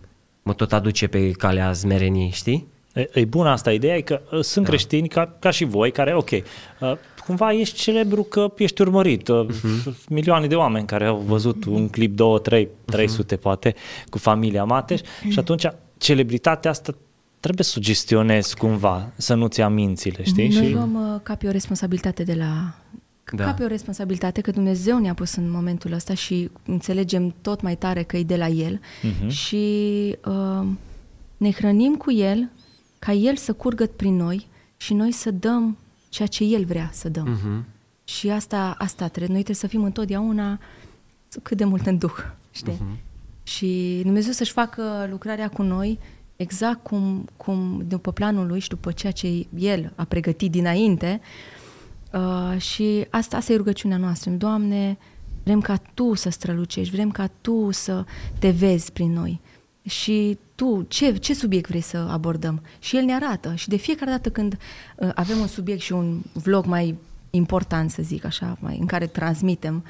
[0.42, 2.68] mă tot aduce pe calea zmereniei, știi?
[2.92, 4.70] E, e bună asta, ideea e că uh, sunt da.
[4.70, 6.92] creștini ca, ca și voi, care, ok, uh,
[7.28, 9.28] cumva ești celebru că ești urmărit.
[9.28, 10.08] Uh, uh-huh.
[10.08, 13.74] Milioane de oameni care au văzut un clip, două, trei, trei sute poate,
[14.08, 15.66] cu familia Mateș și atunci
[15.98, 16.94] celebritatea asta
[17.40, 20.48] trebuie să o gestionezi cumva, să nu-ți ia mințile, știi?
[20.48, 20.72] Noi și...
[20.72, 22.74] luăm uh, ca pe o responsabilitate de la...
[23.32, 23.44] Da.
[23.44, 27.76] Ca pe o responsabilitate că Dumnezeu ne-a pus în momentul ăsta și înțelegem tot mai
[27.76, 29.28] tare că e de la El Mhm.
[29.28, 29.66] și
[30.24, 30.66] uh,
[31.36, 32.48] ne hrănim cu El
[32.98, 35.76] ca El să curgă prin noi și noi să dăm
[36.08, 37.28] ceea ce El vrea să dăm.
[37.28, 37.64] Mhm.
[38.04, 39.32] Și asta, asta trebuie.
[39.32, 40.58] Noi trebuie să fim întotdeauna
[41.42, 42.16] cât de mult în duh,
[42.50, 42.78] știi?
[42.80, 42.98] Mhm.
[43.42, 45.98] Și Dumnezeu să-și facă lucrarea cu noi
[46.36, 51.20] exact cum, cum după planul Lui și după ceea ce El a pregătit dinainte.
[52.12, 54.30] Uh, și asta, asta e rugăciunea noastră.
[54.30, 54.98] Doamne,
[55.42, 58.04] vrem ca Tu să strălucești, vrem ca Tu să
[58.38, 59.40] te vezi prin noi.
[59.88, 62.62] Și tu, ce, ce subiect vrei să abordăm?
[62.78, 63.54] Și el ne arată.
[63.54, 64.58] Și de fiecare dată când
[64.96, 66.94] uh, avem un subiect și un vlog mai
[67.30, 69.84] important, să zic așa, mai, în care transmitem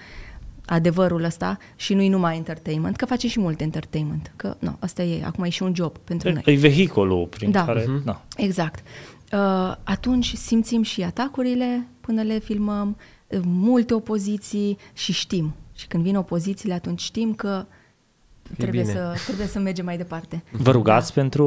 [0.64, 5.24] adevărul ăsta și nu-i numai entertainment, că face și mult entertainment, că nu, asta e,
[5.24, 6.42] acum e și un job pentru noi.
[6.44, 7.64] E vehiculul prin Da.
[7.64, 7.84] care...
[7.88, 8.04] Mhm.
[8.04, 8.24] Da.
[8.36, 8.84] Exact.
[9.32, 12.96] Uh, atunci simțim și atacurile până le filmăm,
[13.26, 15.54] uh, multe opoziții și știm.
[15.74, 17.66] Și când vin opozițiile, atunci știm că
[18.56, 18.92] trebuie bine.
[18.94, 20.42] să, trebuie să mergem mai departe.
[20.50, 21.44] Vă rugați pentru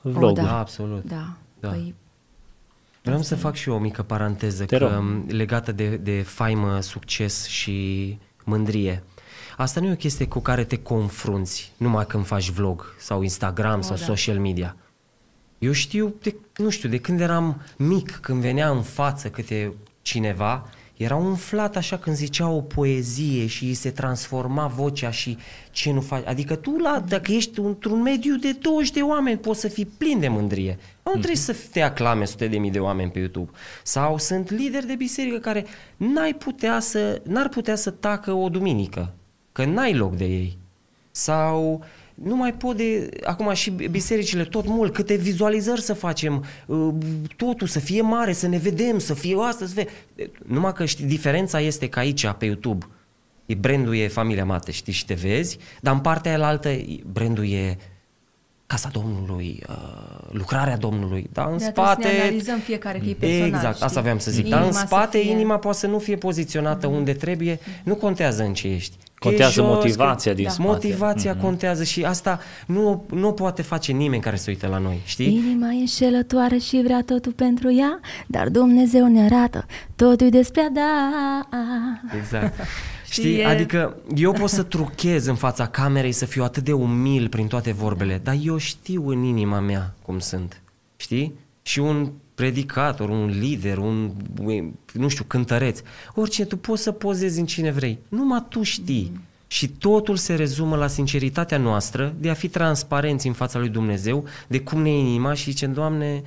[0.00, 0.34] vlogul.
[0.34, 0.42] da.
[0.42, 1.04] Da, absolut.
[1.04, 1.36] Da.
[1.60, 1.68] Da.
[1.68, 1.94] Păi,
[3.02, 5.30] Vreau să fac și eu o mică paranteză Te că, rog.
[5.30, 9.02] legată de, de faimă, succes și mândrie.
[9.56, 13.78] Asta nu e o chestie cu care te confrunți numai când faci vlog sau Instagram
[13.78, 14.04] O, sau da.
[14.04, 14.76] social media.
[15.58, 19.72] Eu știu, de, nu știu, de când eram mic, când venea în față câte
[20.02, 20.68] cineva,
[21.02, 25.38] era umflat așa când zicea o poezie și îi se transforma vocea și
[25.70, 26.26] ce nu faci.
[26.26, 30.20] Adică tu, la, dacă ești într-un mediu de 20 de oameni, poți să fii plin
[30.20, 30.78] de mândrie.
[31.02, 33.50] Nu trebuie să te aclame sute de mii de oameni pe YouTube.
[33.82, 39.14] Sau sunt lideri de biserică care n-ai putea să, n-ar putea să tacă o duminică,
[39.52, 40.58] că n-ai loc de ei.
[41.10, 41.84] Sau
[42.22, 43.08] nu mai pot de...
[43.24, 46.94] Acum și bisericile tot mult, câte vizualizări să facem, uh,
[47.36, 49.88] totul să fie mare, să ne vedem, să fie asta, să fie...
[50.46, 52.86] Numai că știi, diferența este că aici, pe YouTube,
[53.46, 56.70] e brandul e Familia Mate, știi, și te vezi, dar în partea aia altă,
[57.12, 57.78] brandul e
[58.70, 59.74] Casa Domnului, uh,
[60.32, 62.06] lucrarea Domnului, dar în De aia trebuie spate...
[62.08, 63.86] să ne analizăm fiecare că e personal, Exact, știi?
[63.86, 64.48] asta vreau să zic.
[64.48, 67.94] dar în Inima să spate, fie- inima poate să nu fie poziționată unde trebuie, nu
[67.94, 68.96] contează în ce ești.
[68.96, 70.50] Că e Contează jos, motivația că- din Da.
[70.50, 70.68] spate.
[70.68, 75.00] Motivația contează și asta nu, nu o poate face nimeni care se uită la noi,
[75.04, 75.34] știi?
[75.34, 79.66] Inima e înșelătoare și vrea totul pentru ea, dar Dumnezeu ne arată,
[79.96, 81.10] totul e despre a da.
[82.18, 82.54] Exact.
[83.10, 86.72] Știi, Știi, e- adică eu pot să truchez în fața camerei, să fiu atât de
[86.72, 90.62] umil prin toate vorbele, dar eu știu în inima mea cum sunt,
[90.96, 91.32] știi?
[91.62, 94.10] Și un predicator, un lider, un,
[94.92, 95.80] nu știu, cântăreț,
[96.14, 99.20] orice, tu poți să pozezi în cine vrei, numai tu știi.
[99.46, 104.24] Și totul se rezumă la sinceritatea noastră de a fi transparenți în fața lui Dumnezeu,
[104.46, 106.22] de cum ne e inima și zicem, Doamne,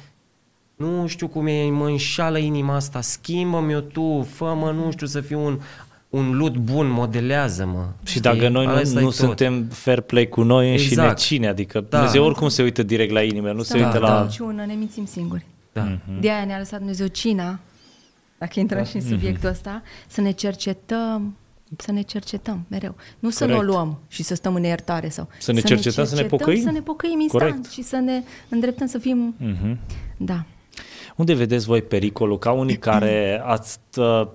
[0.76, 5.46] nu știu cum e, mă înșală inima asta, schimbă-mi-o tu, fă-mă, nu știu, să fiu
[5.46, 5.60] un,
[6.14, 7.86] un lut bun, modelează-mă.
[8.04, 8.22] Și Știi?
[8.22, 9.14] dacă noi Asta nu, e nu tot.
[9.16, 11.20] suntem fair play cu noi înșine, Exact.
[11.20, 11.48] cine?
[11.48, 11.98] Adică Da.
[11.98, 14.10] Dumnezeu oricum se uită direct la inimă, nu se Să uită nu la...
[14.22, 14.28] da.
[14.28, 15.46] ciună, ne mințim singuri.
[15.72, 15.82] Da.
[15.82, 16.22] Mhm.
[16.22, 17.60] De aia ne-a lăsat Dumnezeu cina,
[18.38, 21.36] dacă intrăm și în subiectul ăsta, să ne cercetăm,
[21.78, 22.96] să ne cercetăm mereu.
[23.20, 23.74] Nu să nu o Corect.
[23.74, 25.28] luăm și să stăm în iertare sau...
[25.40, 26.62] Să ne cercetăm, să ne pocăim?
[26.62, 27.72] Să ne pocăim instant Corect.
[27.72, 29.36] și să ne îndreptăm să fim...
[29.38, 29.80] Mhm.
[30.18, 30.46] Da.
[31.16, 32.40] Unde vedeți voi pericolul?
[32.40, 34.28] Ca unii care ați, uh,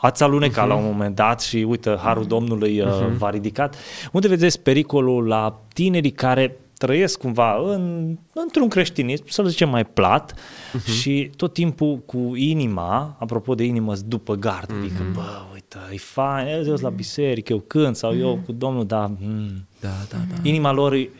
[0.00, 0.68] ați alunecat Mhm.
[0.68, 3.76] la un moment dat și uite, Harul Domnului uh, v-a ridicat.
[4.12, 9.84] Unde vedeți pericolul la tinerii care trăiesc cumva în, într-un creștinism, să le zicem mai
[9.84, 10.34] plat
[10.72, 10.90] Mhm.
[10.90, 15.12] și tot timpul cu inima, apropo de inimă, după gard, adică Mhm.
[15.12, 15.22] bă,
[15.52, 19.66] uite, e fain, eu sunt la biserică, eu cânt sau eu cu Domnul, dar mm,
[19.80, 20.48] Da, da, da.
[20.48, 21.10] inima lor e-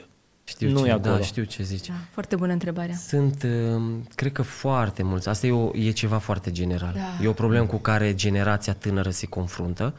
[0.49, 1.15] Știu nu ce, e acolo.
[1.15, 1.87] Da, știu ce zici.
[1.89, 1.95] da.
[2.11, 2.95] Foarte bună întrebarea.
[2.95, 3.43] Sunt,
[3.75, 3.83] uh,
[4.15, 5.29] cred că foarte mulți.
[5.29, 6.93] Asta e, o, e ceva foarte general.
[6.95, 7.25] Da.
[7.25, 9.95] E o problemă cu care generația tânără se confruntă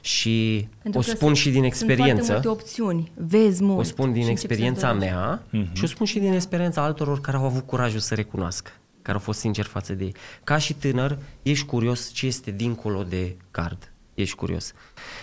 [0.00, 2.24] și Pentru o că spun sunt- și din Sunt experiență.
[2.24, 3.12] foarte multe opțiuni.
[3.14, 3.78] Vezi mult.
[3.78, 5.14] O spun din și începi să experiența dorești.
[5.14, 5.42] mea
[5.72, 8.70] și o spun și din experiența altor care au avut curajul să recunoască,
[9.02, 10.14] care au fost sinceri față de ei.
[10.44, 13.92] Ca și tânăr, ești curios ce este dincolo de card.
[14.14, 14.72] Ești curios.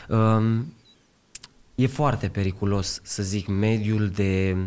[0.09, 0.73] Um,
[1.75, 4.57] e foarte periculos, să zic, mediul de,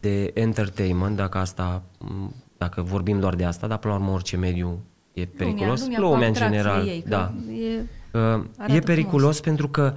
[0.00, 4.36] de entertainment, dacă asta, m, dacă vorbim doar de asta, dar până la urmă orice
[4.36, 4.78] mediu
[5.12, 5.80] e periculos.
[5.80, 7.34] Lumea, lumea, cu în atracțiile general, ei, că da.
[7.52, 7.84] E,
[8.14, 8.20] Uh,
[8.56, 9.40] Arată e periculos frumos.
[9.40, 9.94] pentru că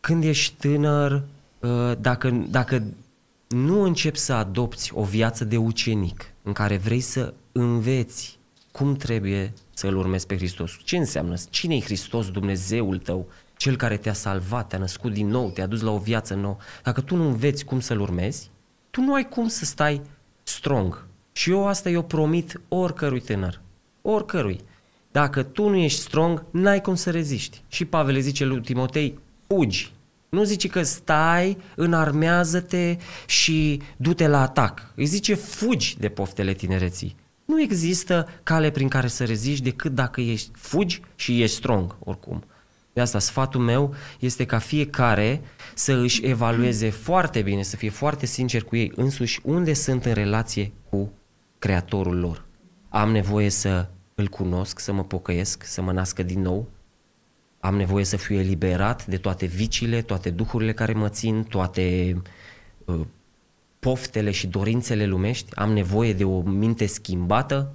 [0.00, 1.22] când ești tânăr,
[1.60, 2.82] uh, dacă, dacă
[3.48, 8.38] nu începi să adopți o viață de ucenic în care vrei să înveți
[8.72, 13.26] cum trebuie să-L urmezi pe Hristos, ce înseamnă, cine e Hristos, Dumnezeul tău,
[13.60, 17.00] Cel care te-a salvat, te-a născut din nou, te-a dus la o viață nouă, dacă
[17.00, 18.50] tu nu înveți cum să-L urmezi,
[18.90, 20.00] tu nu ai cum să stai
[20.42, 21.06] strong.
[21.32, 23.60] Și eu asta eu promit oricărui tânăr,
[24.02, 24.60] oricărui.
[25.10, 27.62] Dacă tu nu ești strong, n-ai cum să reziști.
[27.68, 29.92] Și Pavel îi zice lui Timotei, fugi.
[30.28, 32.96] Nu zice că stai, înarmează-te
[33.26, 34.92] și du-te la atac.
[34.94, 37.16] Îi zice fugi de poftele tinereții.
[37.44, 42.44] Nu există cale prin care să reziști decât dacă ești fugi și ești strong, oricum.
[42.92, 45.40] De asta sfatul meu este ca fiecare
[45.74, 50.12] să își evalueze foarte bine, să fie foarte sincer cu ei însuși unde sunt în
[50.12, 51.12] relație cu
[51.58, 52.44] creatorul lor.
[52.88, 56.68] Am nevoie să îl cunosc, să mă pocăiesc, să mă nască din nou.
[57.60, 62.16] Am nevoie să fiu eliberat de toate viciile, toate duhurile care mă țin, toate
[62.84, 63.00] uh,
[63.78, 67.74] poftele și dorințele lumești, am nevoie de o minte schimbată,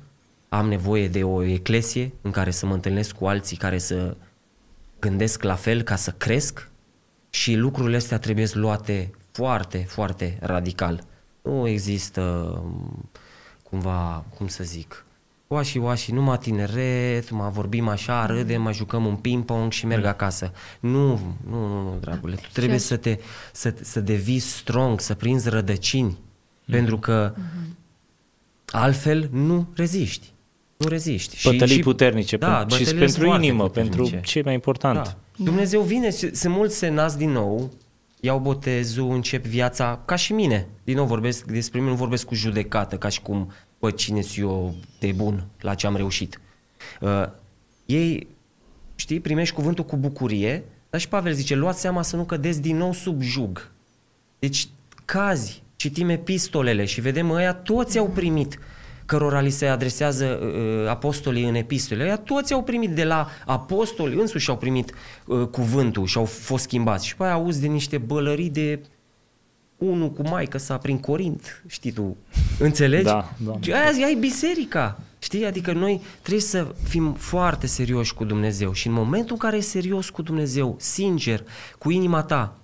[0.50, 4.16] am nevoie de o eclesie în care să mă întâlnesc cu alții care să
[5.08, 6.70] gândesc la fel ca să cresc
[7.30, 11.04] și lucrurile astea trebuie luate foarte, foarte radical.
[11.42, 12.22] Nu există
[12.64, 13.10] um,
[13.64, 15.06] cumva, cum să zic,
[15.48, 20.52] oași, oași, numai tineret, mai vorbim așa, râdem, mai jucăm un ping-pong și merg acasă.
[20.80, 21.08] Nu,
[21.50, 23.20] nu, nu, nu dragule, tu trebuie să te,
[23.52, 26.18] să, să devii strong, să prinzi rădăcini,
[26.66, 27.34] pentru că
[28.66, 30.34] altfel nu reziști.
[30.78, 31.50] Nu reziști.
[31.50, 33.96] Bătălii puternice da, pen- și bătăliile pentru sunt foarte inimă, puternice.
[33.96, 35.04] pentru ce mai important.
[35.04, 35.18] Da.
[35.38, 37.72] Dumnezeu vine, și se mulți se nasc din nou,
[38.20, 40.68] iau botezul, încep viața, ca și mine.
[40.84, 44.46] Din nou vorbesc despre mine, nu vorbesc cu judecată, ca și cum, bă, cine sunt
[44.46, 46.40] eu de bun la ce am reușit.
[47.02, 47.26] Uh,
[47.86, 48.28] ei,
[48.96, 52.78] știi, primești cuvântul cu bucurie, dar și Pavel zice, luați seama să nu cădeți din
[52.78, 53.72] nou sub jug.
[54.40, 54.68] Deci
[55.06, 58.60] cazi, citim epistolele și vedem ăia toți au primit
[59.06, 62.04] cărora li se adresează uh, apostolii în epistole.
[62.04, 64.94] Ăia toți au primit de la apostoli însuși au primit
[65.26, 67.08] uh, cuvântul și au fost schimbați.
[67.08, 68.80] Și pe aia auzi de niște bălării de
[69.78, 72.18] unul cu maică sa prin Corint, știi tu,
[72.60, 73.04] înțelegi?
[73.04, 73.58] Da, da.
[73.60, 75.46] Și aia, aia e biserica, știi?
[75.46, 79.62] Adică noi trebuie să fim foarte serioși cu Dumnezeu și în momentul în care e
[79.62, 81.44] serios cu Dumnezeu, sincer,
[81.78, 82.56] cu inima ta,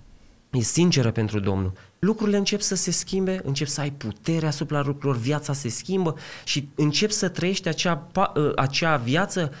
[0.50, 1.72] e sinceră pentru Domnul,
[2.06, 6.68] lucrurile încep să se schimbe, încep să ai putere asupra lucrurilor, viața se schimbă și
[6.74, 9.52] încep să trăiești acea, pa- ă, acea viață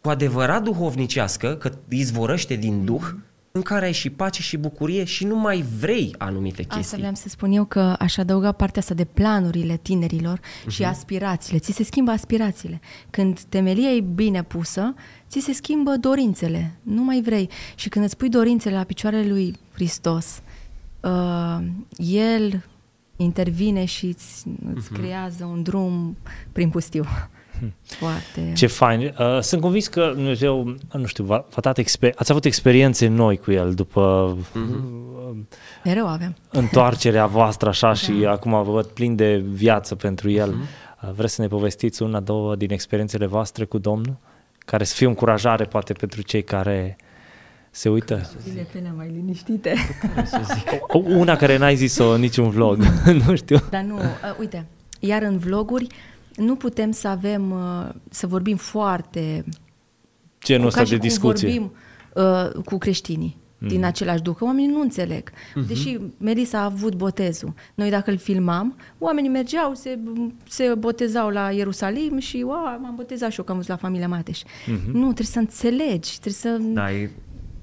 [0.00, 3.02] cu adevărat duhovnicească, că izvorăște din Duh,
[3.50, 6.78] în care ai și pace și bucurie și nu mai vrei anumite chestii.
[6.80, 10.90] Asta vreau să spun eu că aș adăuga partea asta de planurile tinerilor și Mhm.
[10.90, 11.58] aspirațiile.
[11.58, 12.80] Ți se schimbă aspirațiile.
[13.10, 14.94] Când temelia e bine pusă,
[15.28, 16.78] ți se schimbă dorințele.
[16.82, 17.50] Nu mai vrei.
[17.74, 20.40] Și când îți pui dorințele la picioarele lui Hristos,
[21.06, 21.58] uh,
[21.96, 22.64] El
[23.16, 24.44] intervine și îți,
[24.74, 25.00] îți Mhm.
[25.00, 26.16] creează un drum
[26.52, 27.04] prin pustiu.
[27.98, 28.52] Foarte...
[28.54, 29.14] Ce fain.
[29.18, 33.36] Uh, sunt convins că Dumnezeu, nu știu, v-a, v-a dat exper- ați avut experiențe noi
[33.36, 35.46] cu El după Mhm.
[35.84, 36.36] Mereu avem.
[36.50, 40.50] întoarcerea voastră așa și acum vă văd plin de viață pentru El.
[40.50, 44.16] Uh, Vreți să ne povestiți una, două din experiențele voastre cu Domnul?
[44.58, 46.96] Care să fie o încurajare poate pentru cei care
[47.76, 48.30] se uită?
[48.48, 49.74] Zile pene mai liniștite.
[50.88, 52.78] O- Una care n-ai zis-o în niciun vlog,
[53.26, 53.58] nu știu.
[53.70, 54.02] Dar nu, uh,
[54.38, 54.66] uite,
[55.00, 55.86] iar în vloguri
[56.36, 59.44] nu putem să avem, uh, să vorbim foarte
[60.44, 61.48] Genul ca ăsta și de cum discuție.
[61.48, 61.72] vorbim
[62.14, 65.30] uh, cu creștinii din același duh, că oamenii nu înțeleg.
[65.66, 67.54] Deși Melissa a avut botezul.
[67.74, 69.98] Noi dacă îl filmam, oamenii mergeau, se,
[70.48, 74.08] se botezau la Ierusalim și wow, m-am botezat și eu că am văzut la familia
[74.08, 74.40] Mateș.
[74.92, 76.58] Nu, trebuie să înțelegi, trebuie să...
[76.60, 77.10] Da, e,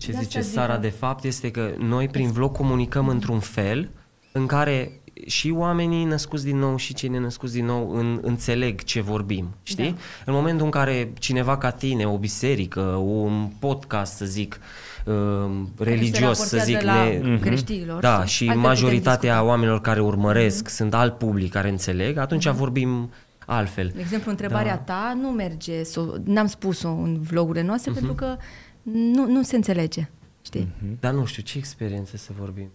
[0.06, 3.08] ce De zice asta zic Sara că- de fapt este că noi prin vlog comunicăm
[3.08, 3.90] într-un fel
[4.32, 4.92] în care
[5.26, 9.90] și oamenii născuți din nou și cei nenăscuți din nou în, înțeleg ce vorbim, știi?
[9.90, 9.96] Da.
[10.26, 14.60] În momentul în care cineva ca tine, o biserică, un podcast, să zic,
[15.06, 19.40] um, religios, să raportează zic, la ne, creștinilor da, și și altfel putem majoritatea discuta.
[19.40, 19.48] Mhm.
[19.48, 23.10] oamenilor care urmăresc sunt alt public care înțeleg, atunci vorbim
[23.46, 23.92] altfel.
[23.96, 24.94] De exemplu, întrebarea Da.
[24.94, 28.00] ta nu merge, s-o, n-am spus-o în vlogurile noastre Mhm.
[28.00, 28.36] pentru că
[28.84, 30.10] nu, nu se înțelege,
[30.42, 30.68] știi?
[31.00, 32.70] Dar nu știu, ce experiențe să vorbim?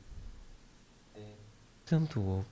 [1.89, 2.45] Dăm tu o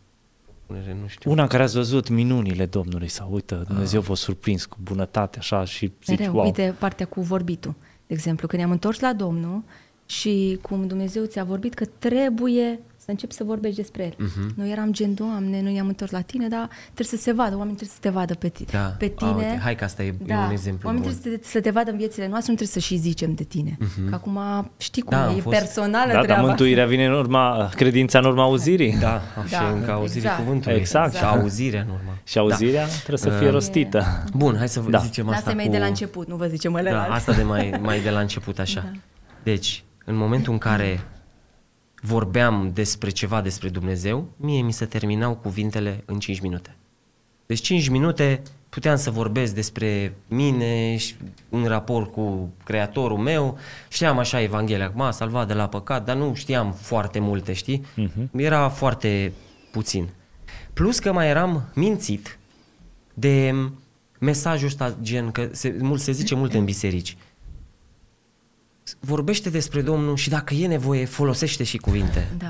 [0.45, 1.31] propunere, nu știu.
[1.31, 5.65] Una în care ați văzut minunile Domnului sau uite, Dumnezeu v-a surprins cu bunătate așa
[5.65, 6.45] și zici, Mereu, wow.
[6.45, 7.75] uite partea cu vorbitul.
[8.07, 9.63] De exemplu, când ne-am întors la Domnul
[10.07, 14.15] și cum Dumnezeu ți-a vorbit că trebuie să începi să vorbești despre El.
[14.19, 14.53] Mhm.
[14.57, 17.75] Noi eram gen, Doamne, noi ne-am întors la Tine, dar trebuie să se vadă, oamenii
[17.77, 18.79] trebuie să te vadă pe, ti- Da.
[18.79, 19.31] pe A, Tine.
[19.31, 21.21] uite, hai că asta e- e un exemplu Oamenii bun.
[21.21, 23.43] trebuie să te, să te vadă în viețile noastre, nu trebuie să și zicem de
[23.45, 23.77] Tine.
[24.09, 24.39] Că acum
[24.77, 26.43] știi cum Da, e, am e fost- personală Da, dar treaba.
[26.47, 28.97] mântuirea vine în urma, credința în urma auzirii.
[29.01, 30.39] Da, și Da, încă auzirea exact.
[30.45, 30.77] cuvântului.
[30.79, 31.15] Exact.
[31.15, 32.19] Și auzirea în urmă.
[32.25, 34.25] Și auzirea trebuie să fie Uh, rostită.
[34.35, 34.99] Bun, hai să vă Da.
[34.99, 35.71] zicem Asta asta e mai cu...
[35.71, 37.13] de la început, nu vă zicem Da, ălălalt.
[37.13, 38.81] asta de mai, mai de la început așa.
[38.81, 38.99] Da.
[39.43, 41.01] Deci, în momentul în care
[42.07, 46.77] vorbeam despre ceva despre Dumnezeu, mie mi se terminau cuvintele în 5 minute.
[47.47, 51.15] Deci 5 minute puteam să vorbesc despre mine și
[51.49, 53.59] în raport cu creatorul meu.
[53.89, 57.85] Știam așa Evanghelia, m-a salvat de la păcat, dar nu știam foarte multe, știi?
[58.37, 59.33] Era foarte
[59.71, 60.09] puțin.
[60.73, 62.39] Plus că mai eram mințit
[63.15, 63.55] de
[64.19, 67.17] mesajul ăsta, gen, că se, mult, se zice mult în biserici.
[69.01, 72.29] Vorbește despre Domnul și dacă e nevoie, folosește și cuvinte.
[72.39, 72.47] Da.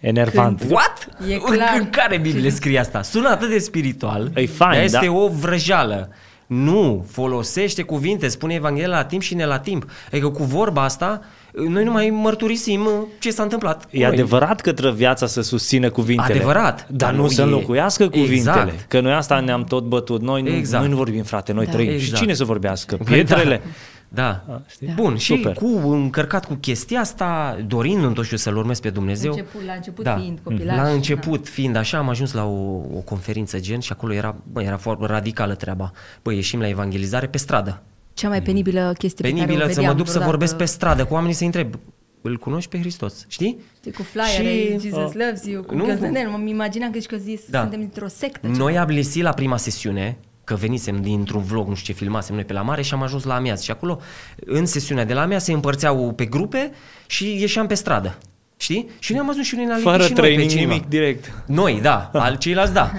[0.00, 0.62] Enervant.
[0.68, 1.08] What?
[1.28, 1.78] E clar.
[1.78, 3.02] În care Biblie scrie asta?
[3.02, 4.30] Sună atât de spiritual.
[4.34, 5.12] E fain, dar este da.
[5.12, 6.08] o vrăjeală.
[6.46, 9.90] Nu, folosește cuvinte, spune Evanghelia la timp și ne la timp.
[10.12, 11.20] Adică cu vorba asta,
[11.68, 13.86] noi nu mai mărturisim uh, ce s-a întâmplat.
[13.90, 14.06] E Noi.
[14.12, 16.34] adevărat că trebuie viața să susțină cuvintele.
[16.34, 18.60] Adevărat, Dar dar nu nu să e- înlocuiască cuvintele.
[18.60, 18.84] Exact.
[18.88, 20.22] Că noi asta ne-am tot bătut.
[20.22, 20.82] Noi, nu, Exact.
[20.82, 21.70] noi nu vorbim, frate, noi Da.
[21.70, 21.88] trăim.
[21.90, 22.20] Și Exact.
[22.22, 22.96] cine să vorbească?
[22.96, 23.56] Păi Pietrele?
[23.64, 23.70] Da.
[24.16, 24.86] A, știi?
[24.86, 24.92] Da.
[24.92, 25.52] Bun, și Super.
[25.52, 29.30] cu încărcat cu chestia asta, dorind în tot știu să-L urmez pe Dumnezeu.
[29.30, 30.76] Început, la început fiind copilaș.
[30.76, 30.88] La da.
[30.88, 34.76] început fiind așa, am ajuns la o, o conferință gen și acolo era, bă, era
[34.76, 35.92] foarte radicală treaba.
[36.22, 37.82] Băi, ieșim la evangelizare pe stradă.
[38.14, 40.36] Cea mai penibilă chestie pe care Penibilă o să vedeam mă duc să vreodată.
[40.36, 41.74] vorbesc pe stradă cu oamenii să întreb,
[42.22, 43.58] îl cunoști pe Hristos, știi?
[43.76, 46.28] Știi, cu flyere, Și- Jesus uh, loves you, cu nu, găzdănel.
[46.28, 47.60] Mă imaginam că zici că zis, Da.
[47.60, 48.46] suntem într-o sectă.
[48.46, 50.18] Noi am lisit la prima sesiune,
[50.50, 53.24] că venisem dintr-un vlog, nu știu ce filmasem noi pe la mare și am ajuns
[53.24, 53.62] la amiază.
[53.62, 54.00] Și acolo,
[54.46, 56.72] în sesiunea de la amiază, se împărțeau pe grupe
[57.06, 58.18] și ieșeam pe stradă.
[58.56, 58.88] Știi?
[58.98, 60.72] Și noi am ajuns și noi ne-am lipit Fără și noi pe training, cineva.
[60.72, 61.32] nimic, direct.
[61.46, 62.92] Noi, da, al ceilalți, da.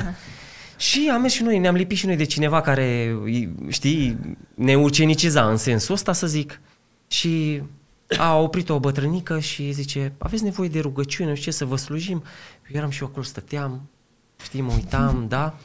[0.78, 3.18] și am mers și noi, ne-am lipit și noi de cineva care,
[3.68, 4.18] știi,
[4.56, 6.62] ne uceniciza în sensul ăsta, să zic.
[7.08, 7.62] Și
[8.18, 11.76] a oprit o bătrânică și zice, aveți nevoie de rugăciune, nu știu ce, să vă
[11.76, 12.24] slujim?
[12.70, 13.89] Eu eram și eu acolo, stăteam,
[14.43, 15.56] știi, mă uitam, da?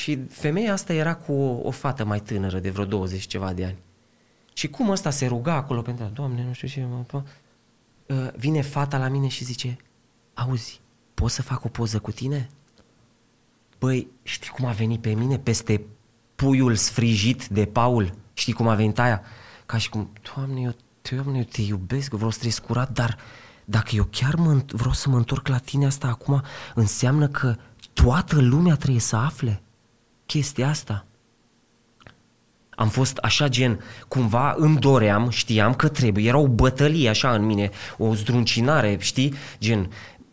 [0.00, 3.64] Și femeia asta era cu o, o fată mai tânără, de vreo 20 ceva de
[3.64, 3.78] ani.
[4.52, 7.22] Și cum ăsta se ruga acolo pentru ea, Doamne, nu știu ce, mă, mă,
[8.06, 9.76] uh, vine fata la mine și zice,
[10.34, 10.80] auzi,
[11.14, 12.50] pot să fac o poză cu tine?
[13.78, 15.84] Băi, știi cum a venit pe mine peste
[16.34, 18.14] puiul sfrijit de Paul?
[18.32, 19.22] Știi cum a venit aia?
[19.66, 20.74] Ca și cum, Doamne, eu,
[21.10, 23.18] Doamne, eu te iubesc, eu vreau să trăiesc curat, dar
[23.64, 26.42] dacă eu chiar mă, înt- vreau să mă întorc la tine asta acum,
[26.74, 27.56] înseamnă că
[27.92, 29.62] toată lumea trebuie să afle
[30.30, 31.04] chestia asta.
[32.70, 37.44] Am fost așa gen, cumva îmi doream, știam că trebuie, era o bătălie așa în
[37.46, 39.90] mine, o zdruncinare, știi, gen,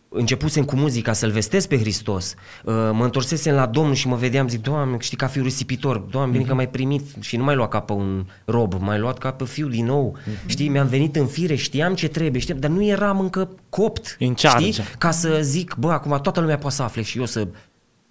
[0.08, 2.34] începusem cu muzica să-L vestesc pe Hristos,
[2.64, 6.32] uh, mă întorsesem la Domnul și mă vedeam, zic, Doamne, știi, ca fiul risipitor, Doamne,
[6.36, 9.30] bine că m-ai primit și nu m-ai luat ca pe un rob, m-ai luat ca
[9.32, 12.84] pe fiu din nou, știi, mi-am venit în fire, știam ce trebuie, știam, dar nu
[12.84, 14.70] eram încă copt, In charge.
[14.70, 17.48] știi, ca să zic, bă, acum toată lumea poate să afle și eu să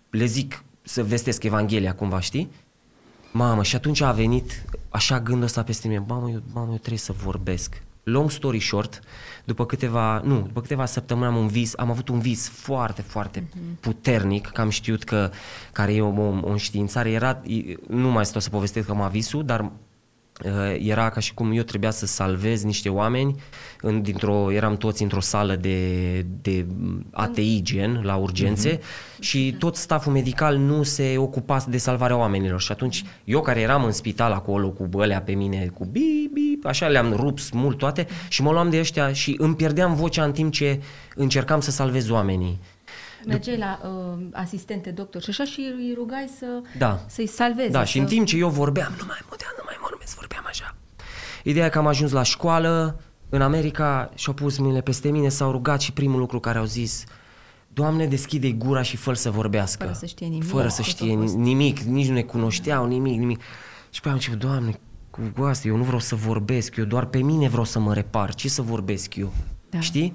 [0.09, 2.49] le zic, să vestesc Evanghelia cumva, știi?
[3.31, 6.97] Mamă, și atunci a venit așa gândul ăsta peste mine, mamă, eu, mamă, eu trebuie
[6.99, 7.81] să vorbesc.
[8.03, 8.99] Long story short,
[9.43, 13.43] după câteva, nu, după câteva săptămâni am un vis, am avut un vis foarte, foarte
[13.55, 13.79] Mhm.
[13.79, 15.31] puternic, că am știut că,
[15.71, 17.41] care e o, o, o înștiințare, era,
[17.87, 19.69] nu mai stau să povestesc că am visul, dar Uh,
[20.79, 23.35] era ca și cum eu trebuia să salvez niște oameni,
[23.81, 26.65] în, dintr-o, eram toți într-o sală de, de
[27.11, 29.19] ATI gen, la urgențe mm-hmm.
[29.19, 33.83] și tot staful medical nu se ocupa de salvarea oamenilor și atunci eu care eram
[33.83, 38.07] în spital acolo cu bălea pe mine, cu bip, bip, așa le-am rupt mult toate
[38.27, 40.81] și mă luam de ăștia și îmi pierdeam vocea în timp ce
[41.15, 42.59] încercam să salvez oamenii.
[43.27, 46.45] Mergeai la uh, asistente, doctor și așa și îi rugai să,
[46.77, 46.99] Da.
[47.07, 47.69] să-i salveze.
[47.69, 47.85] Da, să...
[47.85, 50.75] și în timp ce eu vorbeam, nu mai puteam, nu mai vorbesc, vorbeam așa.
[51.43, 55.51] Ideea e că am ajuns la școală, în America, și-au pus mâinile peste mine, s-au
[55.51, 57.03] rugat și primul lucru care au zis,
[57.73, 59.83] Doamne, deschide gura și fă să vorbească.
[59.83, 60.47] Fără să știe nimic.
[60.47, 61.35] Fără să Tot a știe fost.
[61.35, 63.41] nimic, nici nu ne cunoșteau, nimic, nimic.
[63.89, 67.05] Și pe am început, Doamne, cu, cu asta, eu nu vreau să vorbesc, eu doar
[67.05, 69.33] pe mine vreau să mă repar, ce să vorbesc eu?
[69.69, 69.79] Da.
[69.79, 70.13] Știi?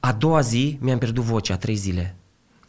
[0.00, 2.16] A doua zi mi-am pierdut vocea, trei zile.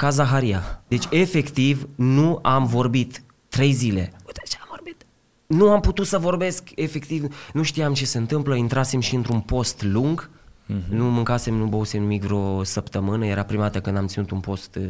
[0.01, 0.83] Ca Zaharia.
[0.87, 4.11] Deci, efectiv, nu am vorbit trei zile.
[4.25, 5.05] Uite ce am vorbit.
[5.47, 9.83] Nu am putut să vorbesc, efectiv, nu știam ce se întâmplă, intrasem și într-un post
[9.83, 10.87] lung, mm-hmm.
[10.89, 14.75] nu mâncasem, nu băusem nimic vreo săptămână, era prima dată când am ținut un post
[14.75, 14.83] eh,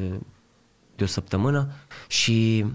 [0.95, 1.71] de o săptămână
[2.07, 2.65] și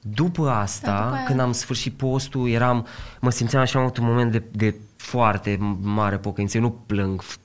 [0.00, 2.86] după asta, Da, după aia- când am sfârșit postul, eram,
[3.20, 6.56] mă simțeam așa un moment de, de foarte mare pocăință.
[6.56, 7.36] Eu nu plâng f-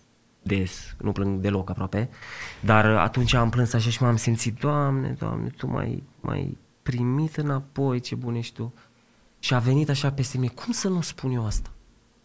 [0.47, 2.09] des, nu plâng deloc aproape,
[2.61, 7.99] dar atunci am plâns așa și m-am simțit, Doamne, Doamne, Tu m-ai, m-ai primit înapoi,
[7.99, 8.73] ce bun ești Tu.
[9.39, 11.69] Și a venit așa peste mine, cum să nu spun eu asta?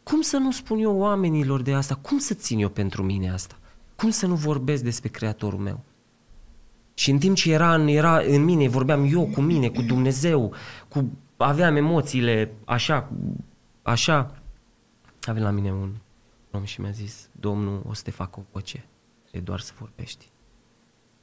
[0.02, 1.94] Cum să nu spun eu oamenilor de asta?
[1.94, 3.56] Cum să țin eu pentru mine asta?
[3.96, 5.80] Cum să nu vorbesc despre Creatorul meu?
[6.94, 10.52] Și în timp ce era în, era în mine, vorbeam eu cu mine, cu Dumnezeu,
[10.88, 13.10] cu, aveam emoțiile așa,
[13.82, 14.16] așa,
[15.20, 15.90] a venit la mine un
[16.53, 18.84] om și mi-a zis, Domnul, o să te fac o voce,
[19.30, 20.30] e doar să vorbești.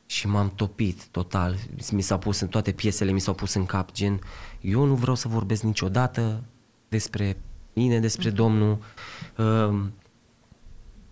[0.05, 1.55] Și m-am topit total,
[1.91, 4.19] mi s-au pus în toate piesele, mi s-au pus în cap, gen,
[4.61, 6.43] eu nu vreau să vorbesc niciodată
[6.89, 7.37] despre
[7.73, 8.77] mine, despre Domnul,
[9.37, 9.91] um,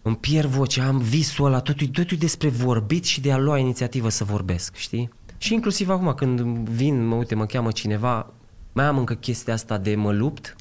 [0.02, 4.10] îmi pierd vocea, am visul ăla, totul, totul despre vorbit și de a lua inițiativă
[4.10, 5.10] să vorbesc, știi?
[5.38, 6.40] Și inclusiv acum când
[6.70, 8.34] vin, mă uite, mă cheamă cineva,
[8.74, 10.56] mai am încă chestia asta de mă lupt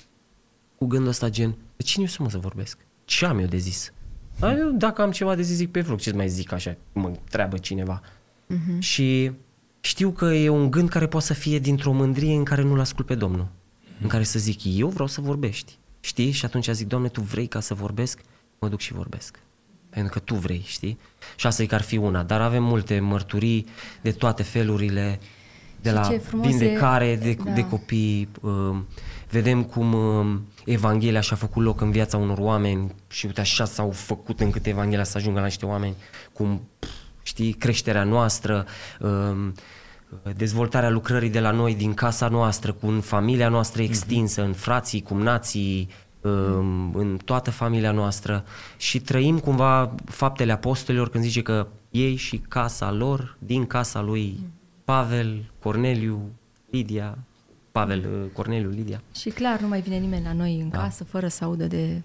[0.79, 2.86] cu gândul ăsta gen, de cine eu să mă să vorbesc?
[3.07, 3.93] Ce am eu de zis?
[4.41, 7.07] A, eu, dacă am ceva de zis, zic pe vlog, ce mai zic așa, mă
[7.07, 8.01] întreabă cineva.
[8.01, 8.79] Uh-huh.
[8.79, 9.33] Și
[9.81, 13.07] știu că e un gând care poate să fie dintr-o mândrie în care nu-L ascult
[13.07, 13.47] pe Domnul.
[14.01, 15.79] În care să zic, eu vreau să vorbești.
[16.01, 16.31] Știi?
[16.31, 18.21] Și atunci zic, Doamne, Tu vrei ca să vorbesc?
[18.59, 19.39] Mă duc și vorbesc.
[19.91, 20.99] Pentru că Tu vrei, știi?
[21.37, 22.23] Și asta e că ar fi una.
[22.23, 23.67] Dar avem multe mărturii
[24.03, 25.21] de toate felurile,
[25.81, 27.51] de Și la ce frumos e- vindecare de, da.
[27.51, 28.29] de copii.
[28.41, 28.77] Uh,
[29.31, 33.91] vedem cum uh, Evanghelia și-a făcut loc în viața unor oameni și uite așa s-au
[33.91, 35.95] făcut încât Evanghelia să ajungă la niște oameni,
[36.33, 36.89] cum pf,
[37.23, 38.67] știi, creșterea noastră,
[39.01, 39.53] uh,
[40.37, 45.03] dezvoltarea lucrării de la noi din casa noastră, cu în familia noastră extinsă, în frații,
[45.03, 45.89] cumnații,
[46.21, 48.45] um, în toată familia noastră.
[48.77, 54.39] Și trăim cumva faptele apostolilor când zice că ei și casa lor, din casa lui
[54.85, 56.21] Pavel, Corneliu,
[56.71, 57.19] Lidia,
[57.79, 59.03] Pavel, uh, Corneliu, Lidia.
[59.15, 60.79] Și clar, nu mai vine nimeni la noi în Da.
[60.79, 62.03] casă fără să audă de,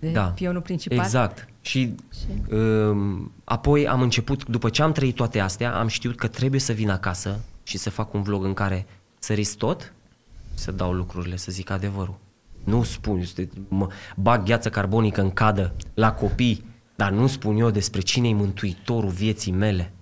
[0.00, 0.22] de Da.
[0.22, 0.98] pionul principal.
[0.98, 1.48] Exact.
[1.60, 6.26] Și Și- um, apoi am început, după ce am trăit toate astea, am știut că
[6.26, 8.86] trebuie să vin acasă și să fac un vlog în care
[9.18, 9.92] să risc tot
[10.54, 12.14] și să dau lucrurile, să zic adevărul.
[12.64, 16.64] Nu spun, este- mă bag gheață carbonică în cadă la copii,
[16.96, 19.92] dar nu spun eu despre cine e mântuitorul vieții mele.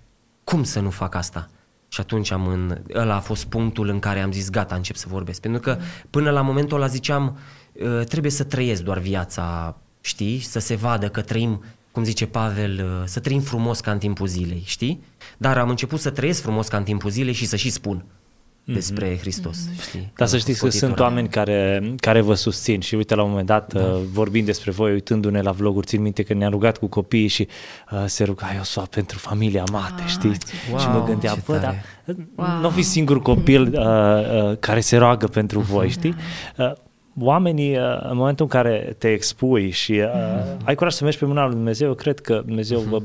[0.43, 1.49] Cum să nu fac asta?
[1.87, 5.05] Și atunci am în, ăla a fost punctul în care am zis gata, încep să
[5.09, 5.41] vorbesc.
[5.41, 5.77] Pentru că
[6.09, 7.37] până la momentul ăla ziceam
[7.73, 10.39] uh, trebuie să trăiesc doar viața, știi?
[10.39, 14.27] Să se vadă că trăim, cum zice Pavel, uh, să trăim frumos ca în timpul
[14.27, 15.03] zilei, știi?
[15.37, 18.05] Dar am început să trăiesc frumos ca în timpul zilei și să și spun
[18.73, 20.11] despre Hristos, știi?
[20.17, 21.09] Dar să A știți fost că sunt cotitură.
[21.09, 23.81] oameni care, care vă susțin și uite la un moment dat, da.
[24.11, 27.47] vorbind despre voi, uitându-ne la vloguri, țin minte că ne-am rugat cu copiii și
[27.91, 30.45] uh, se ruga eu să pentru familia mate, Ah, știți?
[30.45, 31.61] ce și mă Wow, gândeam, ce bă, dar
[32.05, 32.27] tare.
[32.35, 32.47] wow.
[32.61, 36.15] nu fi singur copil uh, uh, care se roagă pentru voi, știi?
[36.57, 36.71] Uh,
[37.19, 41.25] oamenii, uh, în momentul în care te expui și uh, ai curaj să mergi pe
[41.25, 43.01] mâna lui Dumnezeu, eu cred că Dumnezeu vă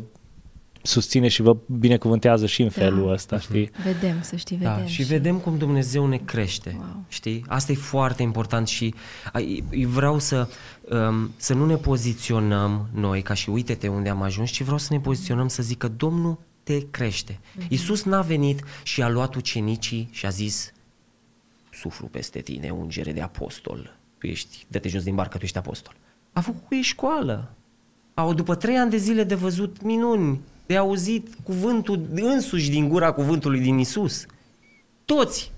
[0.83, 2.80] susține și vă binecuvântează și în Da.
[2.83, 3.70] felul ăsta, știi?
[3.85, 4.76] Vedem, să știi, vedem.
[4.80, 7.05] Da, și vedem cum Dumnezeu ne crește, Wow.
[7.09, 7.45] știi?
[7.49, 8.95] Asta e foarte important și
[9.33, 10.49] ai- eu vreau să,
[11.09, 14.89] um, să nu ne poziționăm noi ca și uite-te unde am ajuns, ci vreau să
[14.93, 17.39] ne poziționăm să zică Domnul te crește.
[17.57, 17.66] Mhm.
[17.68, 20.72] Iisus n-a venit și a luat ucenicii și a zis
[21.72, 23.97] suflu peste tine, ungere de apostol.
[24.18, 25.95] Tu ești, dă-te jos din barcă, tu ești apostol.
[26.33, 27.55] A făcut cu ei școală.
[28.14, 33.13] Au, după trei ani de zile de văzut minuni, de auzit cuvântul însuși din gura
[33.13, 34.27] cuvântului din Isus.
[35.05, 35.53] Toți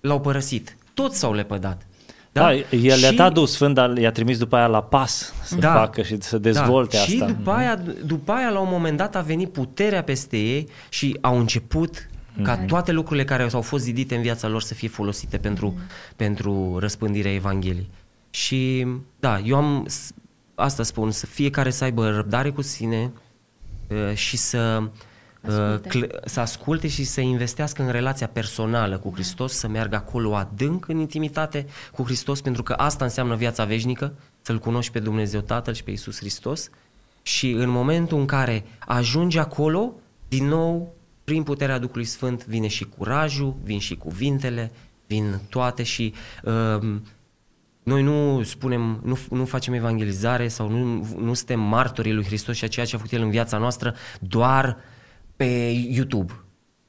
[0.00, 0.76] l-au părăsit.
[0.94, 1.86] Toți s-au lepădat.
[2.32, 5.56] Da, el le-a Și- dat Duhul Sfânt, dar i-a trimis după aia la pas să
[5.56, 5.72] Da.
[5.72, 7.02] facă și să dezvolte da.
[7.02, 7.14] asta.
[7.14, 7.26] Mhm.
[7.28, 11.18] Și după aia, după aia, la un moment dat, a venit puterea peste ei și
[11.20, 12.08] au început
[12.42, 12.66] ca Mhm.
[12.66, 15.82] toate lucrurile care au fost zidite în viața lor să fie folosite pentru, Mhm.
[16.16, 17.90] pentru răspândirea Evangheliei.
[18.30, 18.86] Și
[19.20, 20.10] da, eu am, s-
[20.54, 23.20] asta spun, să fiecare să aibă răbdare cu sine uh,
[24.14, 25.88] și să uh, Asculte.
[25.88, 30.88] cl- să asculte și să investească în relația personală cu Hristos, să meargă acolo adânc
[30.88, 35.74] în intimitate cu Hristos, pentru că asta înseamnă viața veșnică, să-L cunoști pe Dumnezeu Tatăl
[35.74, 36.70] și pe Iisus Hristos.
[37.22, 39.92] Și în momentul în care ajungi acolo,
[40.28, 44.72] din nou, prin puterea Duhului Sfânt, vine și curajul, vin și cuvintele,
[45.06, 47.02] vin toate și um,
[47.82, 52.64] noi nu spunem, nu, nu facem evangelizare sau nu, nu suntem martorii lui Hristos și
[52.64, 54.76] a ceea ce a făcut El în viața noastră doar
[55.36, 56.32] pe YouTube.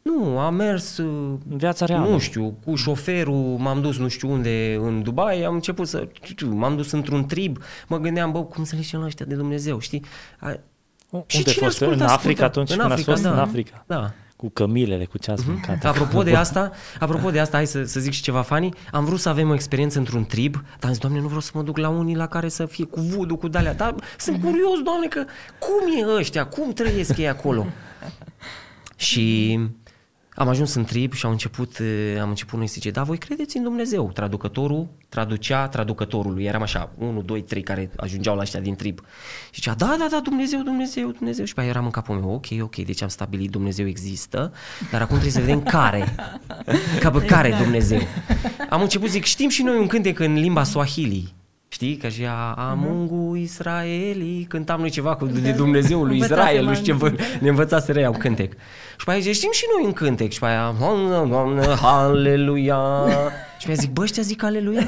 [0.02, 2.10] Nu, am mers, uh, În viața reală.
[2.10, 6.08] nu știu, cu șoferul, m-am dus nu știu unde în Dubai, am început să,
[6.46, 9.80] m-am dus într-un trib, mă gândeam, bă, cum să le zicem la ăștia de Dumnezeu,
[9.80, 10.04] știi?
[10.40, 10.60] A,
[11.10, 11.82] Unde și ai cine fost?
[11.82, 12.44] ascultă, în Africa ascultă.
[12.44, 13.42] atunci În când Africa, ați fost da.
[13.42, 13.84] în Africa?
[13.88, 14.14] Da.
[14.44, 15.86] Cu cămilele, cu ce ați mâncat.
[15.86, 18.74] Apropo de asta, apropo de asta, hai să, să zic și ceva funny.
[18.92, 21.52] Am vrut să avem o experiență într-un trib, dar am zis, doamne, nu vreau să
[21.54, 23.74] mă duc la unii la care să fie cu voodoo, cu dalea.
[23.74, 25.26] Dar sunt curios, doamne, că
[25.60, 27.66] cum e ăștia, cum trăiesc ei acolo?
[28.96, 29.60] și
[30.36, 33.18] am ajuns în trib și am început, eh, am început noi să zice, da, voi
[33.18, 34.12] credeți în Dumnezeu.
[34.12, 36.44] Traducătorul traducea traducătorului.
[36.44, 39.00] Eram așa, 1, 2, 3 care ajungeau la ăștia din trib.
[39.52, 41.46] Și zicea, da, da, da, Dumnezeu, Dumnezeu, Dumnezeu.
[41.46, 44.54] Și pe aia eram în capul meu, ok, ok, deci am stabilit Dumnezeu există,
[44.92, 46.16] dar acum trebuie să vedem care.
[47.00, 48.02] Ca pe care Dumnezeu.
[48.70, 51.34] Am început, zic, știm și noi un cântec în limba Swahili.
[51.74, 51.96] Știi?
[51.98, 56.74] Că și a Amungu Israeli, cântam noi ceva cu de Dumnezeul lui Învățasem Israel, nu
[56.74, 58.52] știu ce an- vă, ne învățase rea un cântec.
[58.98, 60.32] Și pe aia zice, știm și noi un cântec.
[60.32, 62.80] Și pe aia, Doamne, Doamne, Haleluia.
[63.58, 64.88] Și pe aia zic, bă, ăștia zic Aleluia?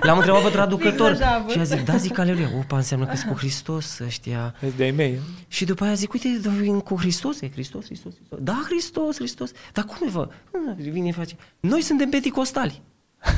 [0.00, 1.10] L-am întrebat pe traducător.
[1.10, 1.52] Fix așa, bă.
[1.52, 2.48] și a zic, da, zic Aleluia.
[2.58, 4.54] Opa, înseamnă că sunt cu Hristos ăștia.
[4.60, 5.18] Vezi de-ai mei.
[5.48, 8.38] Și după aia zic, uite, dar vin cu Hristos, e Hristos, Hristos, Hristos.
[8.42, 9.50] Da, Hristos, Hristos.
[9.72, 10.28] Dar cum e, vă?
[10.76, 11.36] Vine face.
[11.60, 12.82] Noi suntem penticostali.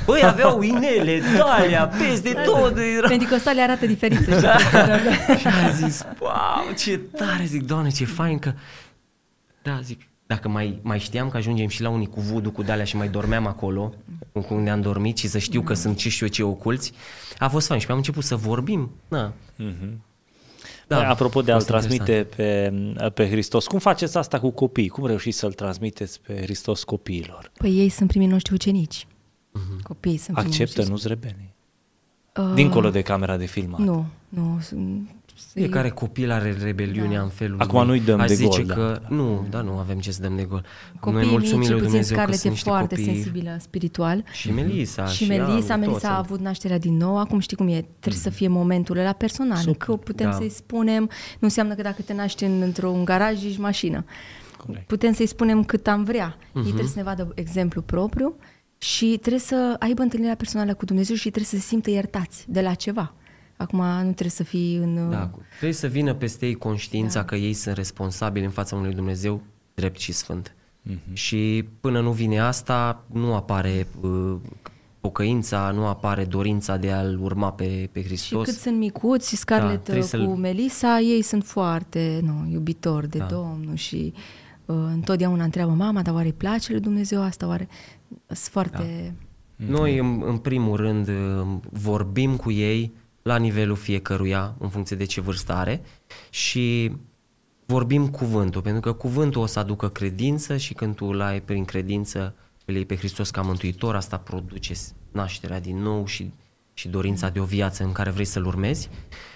[0.04, 2.76] Băi, aveau inele, dalea, peste tot.
[2.96, 3.08] Era...
[3.08, 5.40] Pentecostale arată diferit, să știți.
[5.40, 8.52] Și a zis, wow, ce tare, zic, doamne, ce fain că...
[9.62, 12.84] Da, zic, dacă mai, mai știam că ajungem și la unii cu voodoo, cu dalea
[12.84, 13.92] și mai dormeam acolo,
[14.32, 16.92] cu unde am dormit și să știu că sunt ce știu eu ce oculți,
[17.38, 18.90] a fost fain și am început să vorbim.
[19.08, 19.32] Da.
[20.86, 22.72] Da, Apropo de a-L a fost transmite pe,
[23.14, 24.88] pe Hristos, cum faceți asta cu copiii?
[24.88, 27.50] Cum reușiți să-L transmiteți pe Hristos copiilor?
[27.58, 29.06] Păi ei sunt primii noștri ucenici.
[29.82, 30.90] Copiii sunt primii Acceptă, noștri.
[30.92, 31.54] nu-s rebeli?
[32.36, 33.80] Uh, Dincolo de camera de filmat.
[33.80, 34.58] Nu, nu.
[34.62, 35.10] sunt-
[35.52, 37.22] Fiecare copil are rebeliunea Da.
[37.22, 37.86] în felul Acum lui.
[37.86, 39.14] nu-i dăm Aș de zice gol, că da.
[39.14, 40.64] nu, da, nu avem ce să dăm de gol.
[41.00, 43.56] Copiii Noi mulțumim mici, lui puțin Dumnezeu că Scarlett sunt e niște foarte copii sensibilă
[43.60, 44.24] spiritual.
[44.32, 46.24] și Melisa și, și Melisa, Anu, Melisa toți a sunt.
[46.24, 49.76] avut nașterea din nou, acum știi cum e, trebuie să fie momentul ăla personal, Super.
[49.76, 50.36] că putem Da.
[50.36, 54.04] să-i spunem, nu înseamnă că dacă te naști în, într-un garaj, ești mașină.
[54.66, 54.86] Corect.
[54.86, 56.36] Putem să-i spunem cât am vrea.
[56.48, 56.58] Mhm.
[56.58, 58.34] Ei trebuie să ne vadă exemplu propriu
[58.78, 62.60] și trebuie să aibă întâlnirea personală cu Dumnezeu și trebuie să se simtă iertați de
[62.60, 63.12] la ceva.
[63.56, 65.10] Acum nu trebuie să fii în...
[65.10, 67.24] Da, trebuie să vină peste ei conștiința da.
[67.24, 69.42] că ei sunt responsabili în fața unui Dumnezeu
[69.74, 70.54] drept și sfânt.
[70.90, 71.12] Mm-hmm.
[71.12, 74.36] Și până nu vine asta, nu apare uh,
[75.00, 78.44] pocăința, nu apare dorința de a-L urma pe, pe Și Hristos.
[78.44, 83.18] cât sunt micuți, Scarlett trebuie da, să-l- cu Melissa, ei sunt foarte nu, iubitori de
[83.18, 83.24] Da.
[83.24, 84.12] Domnul și
[84.64, 87.46] uh, întotdeauna întreabă mama, dar oare îi place lui Dumnezeu asta?
[87.46, 87.68] Oare
[88.26, 89.14] sunt foarte...
[89.56, 92.92] Noi, în, în primul rând, uh, vorbim cu ei
[93.22, 95.82] la nivelul fiecăruia, în funcție de ce vârstă are,
[96.30, 96.92] și
[97.66, 101.64] vorbim cuvântul, pentru că cuvântul o să aducă credință și când tu îl ai prin
[101.64, 102.34] credință,
[102.64, 104.74] îl iei pe Hristos ca mântuitor, asta produce
[105.12, 106.32] nașterea din nou și,
[106.74, 108.88] și dorința de o viață în care vrei să-L urmezi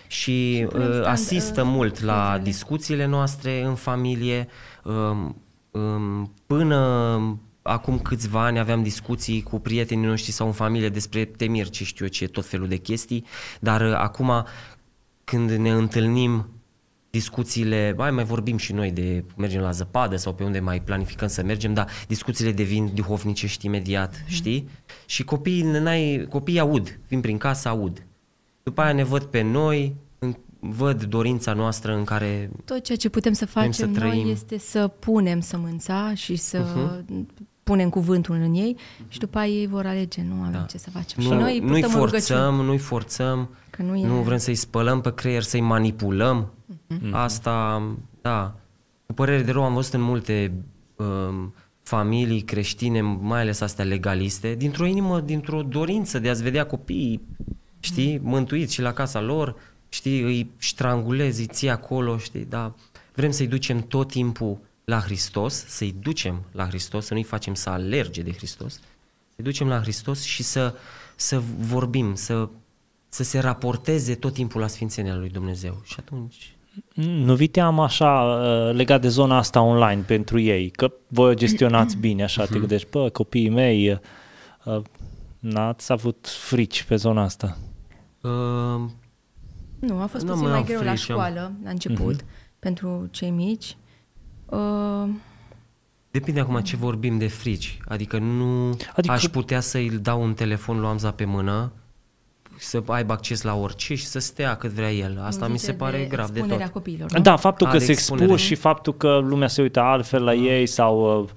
[0.07, 2.43] și punem uh, stand- asistă uh, mult la fetele.
[2.43, 4.49] discuțiile noastre în familie.
[4.85, 11.25] Um, um, până acum câțiva ani aveam discuții cu prietenii noștri sau în familie despre
[11.25, 13.25] temiri, ce știu eu ce, tot felul de chestii,
[13.61, 14.33] dar uh, acum
[15.25, 16.47] când ne întâlnim
[17.11, 21.29] discuțiile, hai mai vorbim și noi de mergem la zăpadă sau pe unde mai planificăm
[21.29, 24.33] să mergem, dar discuțiile devin duhovnicești imediat, Mhm.
[24.33, 24.69] știi?
[25.07, 28.07] Și copiii, n-ai, copiii aud, vin prin casă, aud.
[28.63, 33.09] După aia ne văd pe noi, în- văd dorința noastră în care Tot ceea ce
[33.09, 34.23] putem să Vrem facem să trăim.
[34.23, 37.27] noi este să punem sămânța și să Mhm.
[37.73, 38.77] Punem cuvântul în ei
[39.09, 40.67] și după aia ei vor alege, nu avem Da.
[40.71, 41.23] ce să facem.
[41.23, 42.39] nu, și noi nu-i purtăm în rugăciune.
[42.39, 46.53] forțăm, nu-i forțăm, Că nu e- nu vrem să-i spălăm pe creier, să-i manipulăm.
[46.87, 47.15] Mhm.
[47.15, 47.83] Asta,
[48.21, 48.55] da.
[49.07, 50.53] Cu părere de rău am văzut în multe
[50.97, 57.21] um, familii creștine, mai ales astea legaliste, dintr-o inimă, dintr-o dorință de a-ți vedea copiii,
[57.81, 58.29] știi, Mhm.
[58.29, 59.55] mântuiți și la casa lor,
[59.89, 62.75] știi, îi strangulezi, îi ții acolo, știi, da.
[63.15, 67.71] Vrem să-i ducem tot timpul la Hristos, să-i ducem la Hristos, să nu-i facem să
[67.71, 68.73] alerge de Hristos,
[69.35, 70.75] să-i ducem la Hristos și să,
[71.17, 72.49] să vorbim, să,
[73.09, 75.81] să se raporteze tot timpul la Sfințenia lui Dumnezeu.
[75.85, 76.55] Și atunci...
[76.95, 81.35] Nu vi teamă așa uh, legat de zona asta online pentru ei, că voi o
[81.35, 84.01] gestionați bine, așa te gândești, bă, copiii mei,
[84.65, 84.81] uh,
[85.39, 87.59] n-ați avut frici pe zona asta.
[88.21, 88.31] Uh,
[89.79, 92.25] Nu, a fost Nu puțin mai mai am greu la frici, am- școală, la început,
[92.59, 93.77] pentru cei mici.
[94.57, 95.09] Uh,
[96.11, 97.79] depinde acum ce vorbim de frici.
[97.89, 99.15] Adică nu Adică- adică...
[99.15, 101.73] aș putea să-i dau un telefon lui Amza pe mână,
[102.59, 105.21] să aibă acces la orice și să stea cât vrea el.
[105.25, 106.75] Asta nu mi zice se pare de grav de expunerea tot.
[106.75, 107.21] copiilor, nu?
[107.21, 108.25] Da, faptul A, că de se expunere.
[108.25, 111.29] expuși și faptul că lumea se uită altfel la ei sau...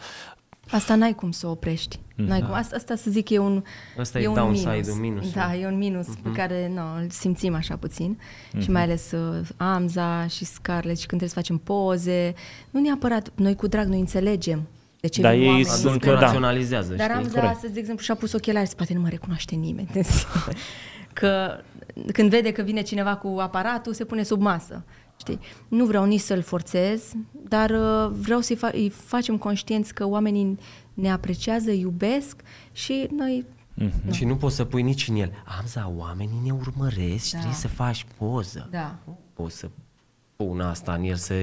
[0.66, 2.00] uh, Asta n-ai cum să o oprești.
[2.16, 2.54] N-ai cum.
[2.54, 3.64] Asta, asta să zic e un,
[4.00, 4.98] Asta e e un downside-ul, minus.
[5.00, 5.32] minusul.
[5.36, 6.22] Da, e un minus Mhm.
[6.22, 8.20] pe care no, îl simțim așa puțin.
[8.62, 12.34] Și mai ales uh, Amza și Scarlett și când trebuie să facem poze.
[12.70, 14.68] Nu neapărat, noi cu drag, noi înțelegem
[15.00, 16.16] de ce Dar vin ei oamenii sunt spre că noi.
[16.20, 16.26] da.
[16.26, 17.16] raționalizează, Dar știi?
[17.24, 17.54] Amza Corect.
[17.56, 19.90] astăzi, de exemplu, și-a pus ochelari și poate nu mă recunoaște nimeni.
[21.14, 21.60] că
[22.14, 24.84] când vede că vine cineva cu aparatul, se pune sub masă.
[25.18, 25.40] Știi?
[25.68, 27.12] Nu vreau nici să-l forțez,
[27.50, 30.60] dar uh, vreau să-i fa- îi facem conștienți că oamenii
[30.94, 32.42] ne apreciază, iubesc
[32.72, 33.46] și noi
[33.82, 34.12] Mm-hmm.
[34.12, 35.32] Și nu poți să pui nici în el.
[35.60, 37.38] Amza, oamenii ne urmăresc și Da.
[37.38, 38.68] trebuie să faci poză.
[38.72, 38.96] Da.
[39.06, 39.70] Nu poți să
[40.36, 41.34] pun asta în el să...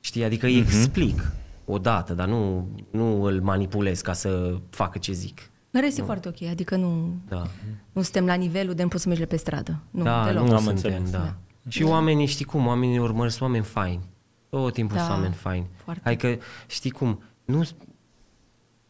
[0.00, 1.32] Știi, adică îi explic
[1.64, 5.40] odată, dar nu, nu îl manipulez ca să facă ce zic.
[5.70, 7.46] În rest e foarte ok, adică nu, Da.
[7.92, 9.78] nu suntem la nivelul de nu poți să mergi pe stradă.
[9.90, 10.46] Nu, da, deloc.
[10.46, 11.10] nu Am suntem, înțeles.
[11.10, 11.18] da.
[11.18, 11.34] Da.
[11.68, 14.02] Și oamenii, știi cum, oamenii ne urmăresc oameni faini.
[14.48, 15.66] Tot timpul Da, sunt oameni faini.
[15.76, 16.08] foarte.
[16.08, 17.62] Adică, știi cum, nu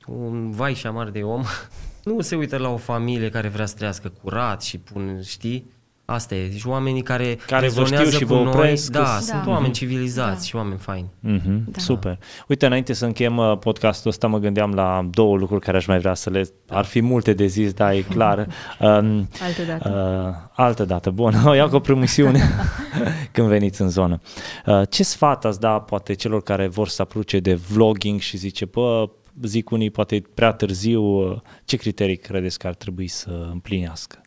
[0.07, 1.45] un vai și amar de om
[2.05, 5.70] nu se uită la o familie care vrea să trăiască curat și pun, știi?
[6.12, 6.48] Asta e.
[6.48, 9.42] Deci oamenii care, Care vă rezonează știu și cu vă noi, opresc, da, că- sunt
[9.44, 9.50] Da.
[9.50, 10.44] oameni civilizați Da.
[10.44, 11.10] și oameni faini.
[11.28, 11.78] Mm-hmm, Da.
[11.78, 12.18] Super.
[12.48, 15.98] Uite, înainte să încheiem uh, podcastul ăsta, mă gândeam la două lucruri care aș mai
[15.98, 16.48] vrea să le...
[16.68, 18.46] Ar fi multe de zis, da, e clar.
[18.80, 19.90] Um, Altă dată.
[20.28, 22.40] Uh, altă dată, bun, o iau cu o promisiune.
[23.32, 24.20] când veniți în zonă.
[24.66, 28.64] Uh, ce sfat ați da poate celor care vor să apuce de vlogging și zice,
[28.64, 29.08] bă,
[29.42, 34.20] zic unii, poate e prea târziu, uh, ce criterii credeți că ar trebui să împlinească?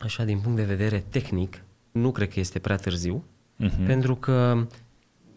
[0.00, 3.24] Așa, din punct de vedere tehnic, nu cred că este prea târziu,
[3.56, 3.86] Mhm.
[3.86, 4.66] pentru că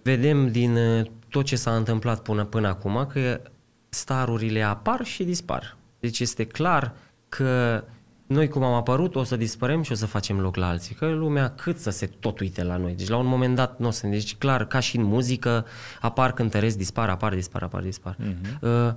[0.03, 3.41] vedem din uh, tot ce s-a întâmplat până, până acum că
[3.89, 5.77] starurile apar și dispar.
[5.99, 6.93] Deci este clar
[7.29, 7.83] că
[8.27, 10.95] noi cum am apărut o să dispărem și o să facem loc la alții.
[10.95, 12.93] Că lumea cât să se tot uite la noi.
[12.93, 14.07] Deci la un moment dat nu o să...
[14.07, 15.65] Deci clar, ca și în muzică,
[16.01, 18.17] apar cântăresc, dispar, apar, dispar, apar, dispar.
[18.61, 18.93] Uh,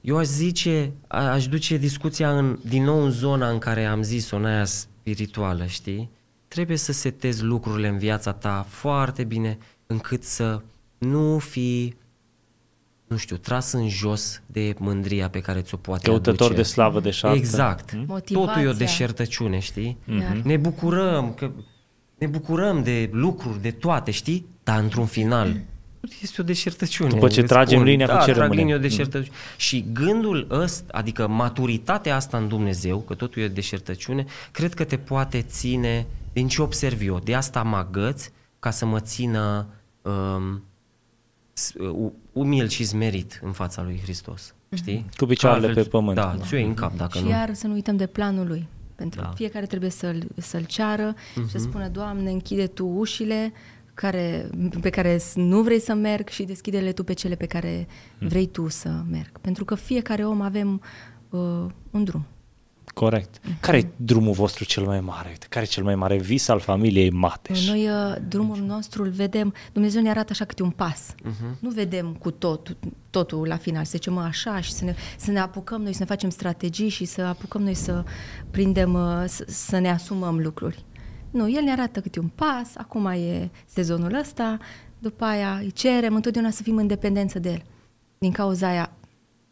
[0.00, 4.02] Eu aș zice, a- aș duce discuția în, din nou în zona în care am
[4.02, 4.64] zis-o, în aia
[5.02, 6.10] spirituală, știi?
[6.48, 10.62] Trebuie să setezi lucrurile în viața ta foarte bine încât să
[10.98, 12.00] nu fii
[13.06, 16.60] nu știu, tras în jos de mândria pe care ți-o poate Căutător aduce.
[16.60, 17.36] de slavă de șartă.
[17.36, 17.92] Exact.
[18.06, 18.36] Motivația.
[18.36, 19.96] Totul e o deșertăciune, știi?
[20.20, 20.40] Iar.
[20.44, 21.50] Ne bucurăm, că
[22.18, 24.46] ne bucurăm de lucruri, de toate, știi?
[24.62, 25.60] Dar într-un final
[26.22, 27.08] este o deșertăciune.
[27.10, 28.60] După ce îți tragem linia, da, cu ce trag rămâne?
[28.60, 29.36] linia, o deșertăciune.
[29.56, 34.84] Și gândul ăsta, adică maturitatea asta în Dumnezeu, că totul e o deșertăciune, cred că
[34.84, 38.28] te poate ține, din ce observ eu, de asta mă agăț
[38.58, 39.66] ca să mă țină
[40.02, 40.62] um,
[41.52, 44.54] s- u- umil și smerit în fața lui Hristos.
[44.74, 45.06] Știi?
[45.16, 46.16] Cu picioarele Altfel, pe pământ.
[46.16, 47.30] Da, ți-o iei în cap dacă și nu.
[47.30, 48.66] iar să nu uităm de planul lui.
[48.94, 49.26] Pentru Da.
[49.26, 49.32] da.
[49.34, 51.34] fiecare trebuie să-l, să-l ceară uh-huh.
[51.34, 51.68] și să Mhm.
[51.68, 53.52] spună, Doamne, închide Tu ușile
[53.94, 57.86] care, pe care s- nu vrei să merg și deschide-le Tu pe cele pe care
[58.18, 58.28] Mhm.
[58.28, 59.38] vrei Tu să merg.
[59.40, 60.82] Pentru că fiecare om avem
[61.30, 61.40] uh,
[61.90, 62.26] un drum.
[62.94, 63.40] Corect.
[63.60, 65.28] Care e drumul vostru cel mai mare?
[65.28, 67.66] Uite, Care e cel mai mare vis al familiei Mateș?
[67.68, 71.14] Noi uh, drumul nostru îl vedem, Dumnezeu ne arată așa câte un pas.
[71.24, 71.32] Mhm.
[71.32, 71.58] Uh-huh.
[71.60, 72.76] Nu vedem cu tot,
[73.10, 75.98] totul la final, să zicem "Mă, așa și să ne, să ne apucăm noi, să
[76.00, 78.04] ne facem strategii și să apucăm noi să
[78.50, 80.84] prindem, uh, să, să ne asumăm lucruri.
[81.32, 84.58] Nu, El ne arată câte un pas, acum e sezonul ăsta,
[84.98, 87.62] după aia îi cerem întotdeauna să fim în dependență de El.
[88.18, 88.90] Din cauza aia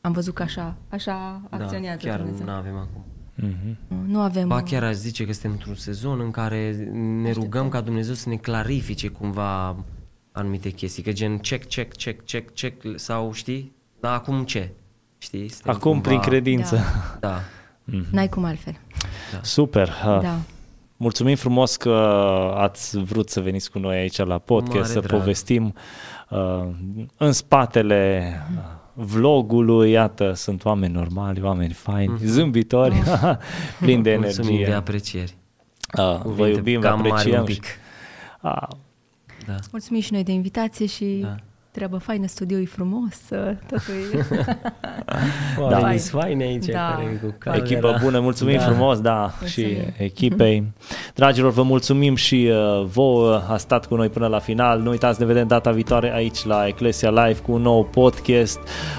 [0.00, 2.46] am văzut că așa, așa acționează da, chiar Dumnezeu.
[2.46, 3.04] nu avem acum.
[3.34, 3.76] Mhm.
[4.06, 4.48] Nu avem...
[4.48, 6.90] Ba uh, chiar aș zice că suntem într-un sezon în care
[7.22, 9.76] ne rugăm ca Dumnezeu să ne clarifice cumva
[10.32, 14.70] anumite chestii, că gen check, check, check, check, check sau știi, dar acum ce?
[15.18, 15.48] Știi?
[15.48, 16.76] Suntem Acum, cumva- prin credință.
[17.20, 17.28] Da.
[17.28, 17.40] Da.
[18.10, 18.76] N-ai cum altfel.
[19.42, 19.88] Super.
[19.88, 20.38] Uh, Da.
[21.03, 21.90] Mulțumim frumos că
[22.57, 25.18] ați vrut să veniți cu noi aici la podcast, Mare să drag.
[25.18, 25.74] povestim
[26.28, 26.66] uh,
[27.16, 32.94] în spatele uh, vlogului, iată, sunt oameni normali, oameni faini, zâmbitori,
[33.80, 34.20] plini de Mhm.
[34.20, 34.74] Mulțumim de energie.
[34.74, 35.36] aprecieri.
[35.98, 37.38] Uh, vă Cuvinte iubim, vă cam mari apreciem.
[37.38, 37.64] un pic.
[38.42, 38.53] Uh,
[39.46, 39.55] Da.
[39.70, 41.34] Mulțumim și noi de invitație și Da.
[41.72, 41.78] Da.
[41.78, 43.16] treabă faină, studioul e frumos,
[43.68, 44.24] totul e...
[45.60, 45.96] Oamenii Da.
[45.96, 46.94] sunt faini aici, Da.
[46.96, 47.62] care cu camera.
[47.64, 48.62] Echipă bună, mulțumim Da.
[48.62, 49.92] frumos, da, și Mulțumim.
[49.96, 50.72] echipei.
[51.14, 54.80] Dragilor, vă mulțumim și uh, vouă, a stat cu noi până la final.
[54.80, 58.58] Nu uitați, ne vedem data viitoare aici la Eclesia Live cu un nou podcast.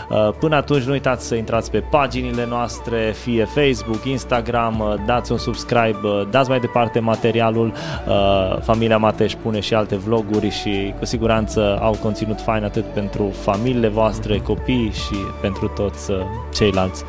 [0.09, 5.31] Uh, Până atunci, nu uitați să intrați pe paginile noastre, fie Facebook, Instagram, uh, dați
[5.31, 7.73] un subscribe, uh, dați mai departe materialul.
[8.07, 12.93] Uh, Familia Mateș pune și alte vloguri și cu siguranță au conținut fain fain atât
[12.93, 14.43] pentru familiile voastre, mhm.
[14.43, 16.17] copii și pentru toți uh,
[16.53, 17.03] ceilalți.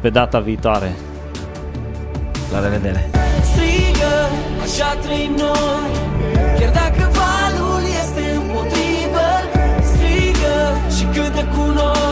[0.00, 0.96] Pe data viitoare!
[2.52, 3.10] La revedere!
[3.42, 4.14] Strigă,
[4.62, 5.90] așa trăim noi,
[6.58, 9.28] chiar dacă valul este împotrivă,
[9.82, 10.56] strigă
[10.96, 12.11] și cântă cu noi.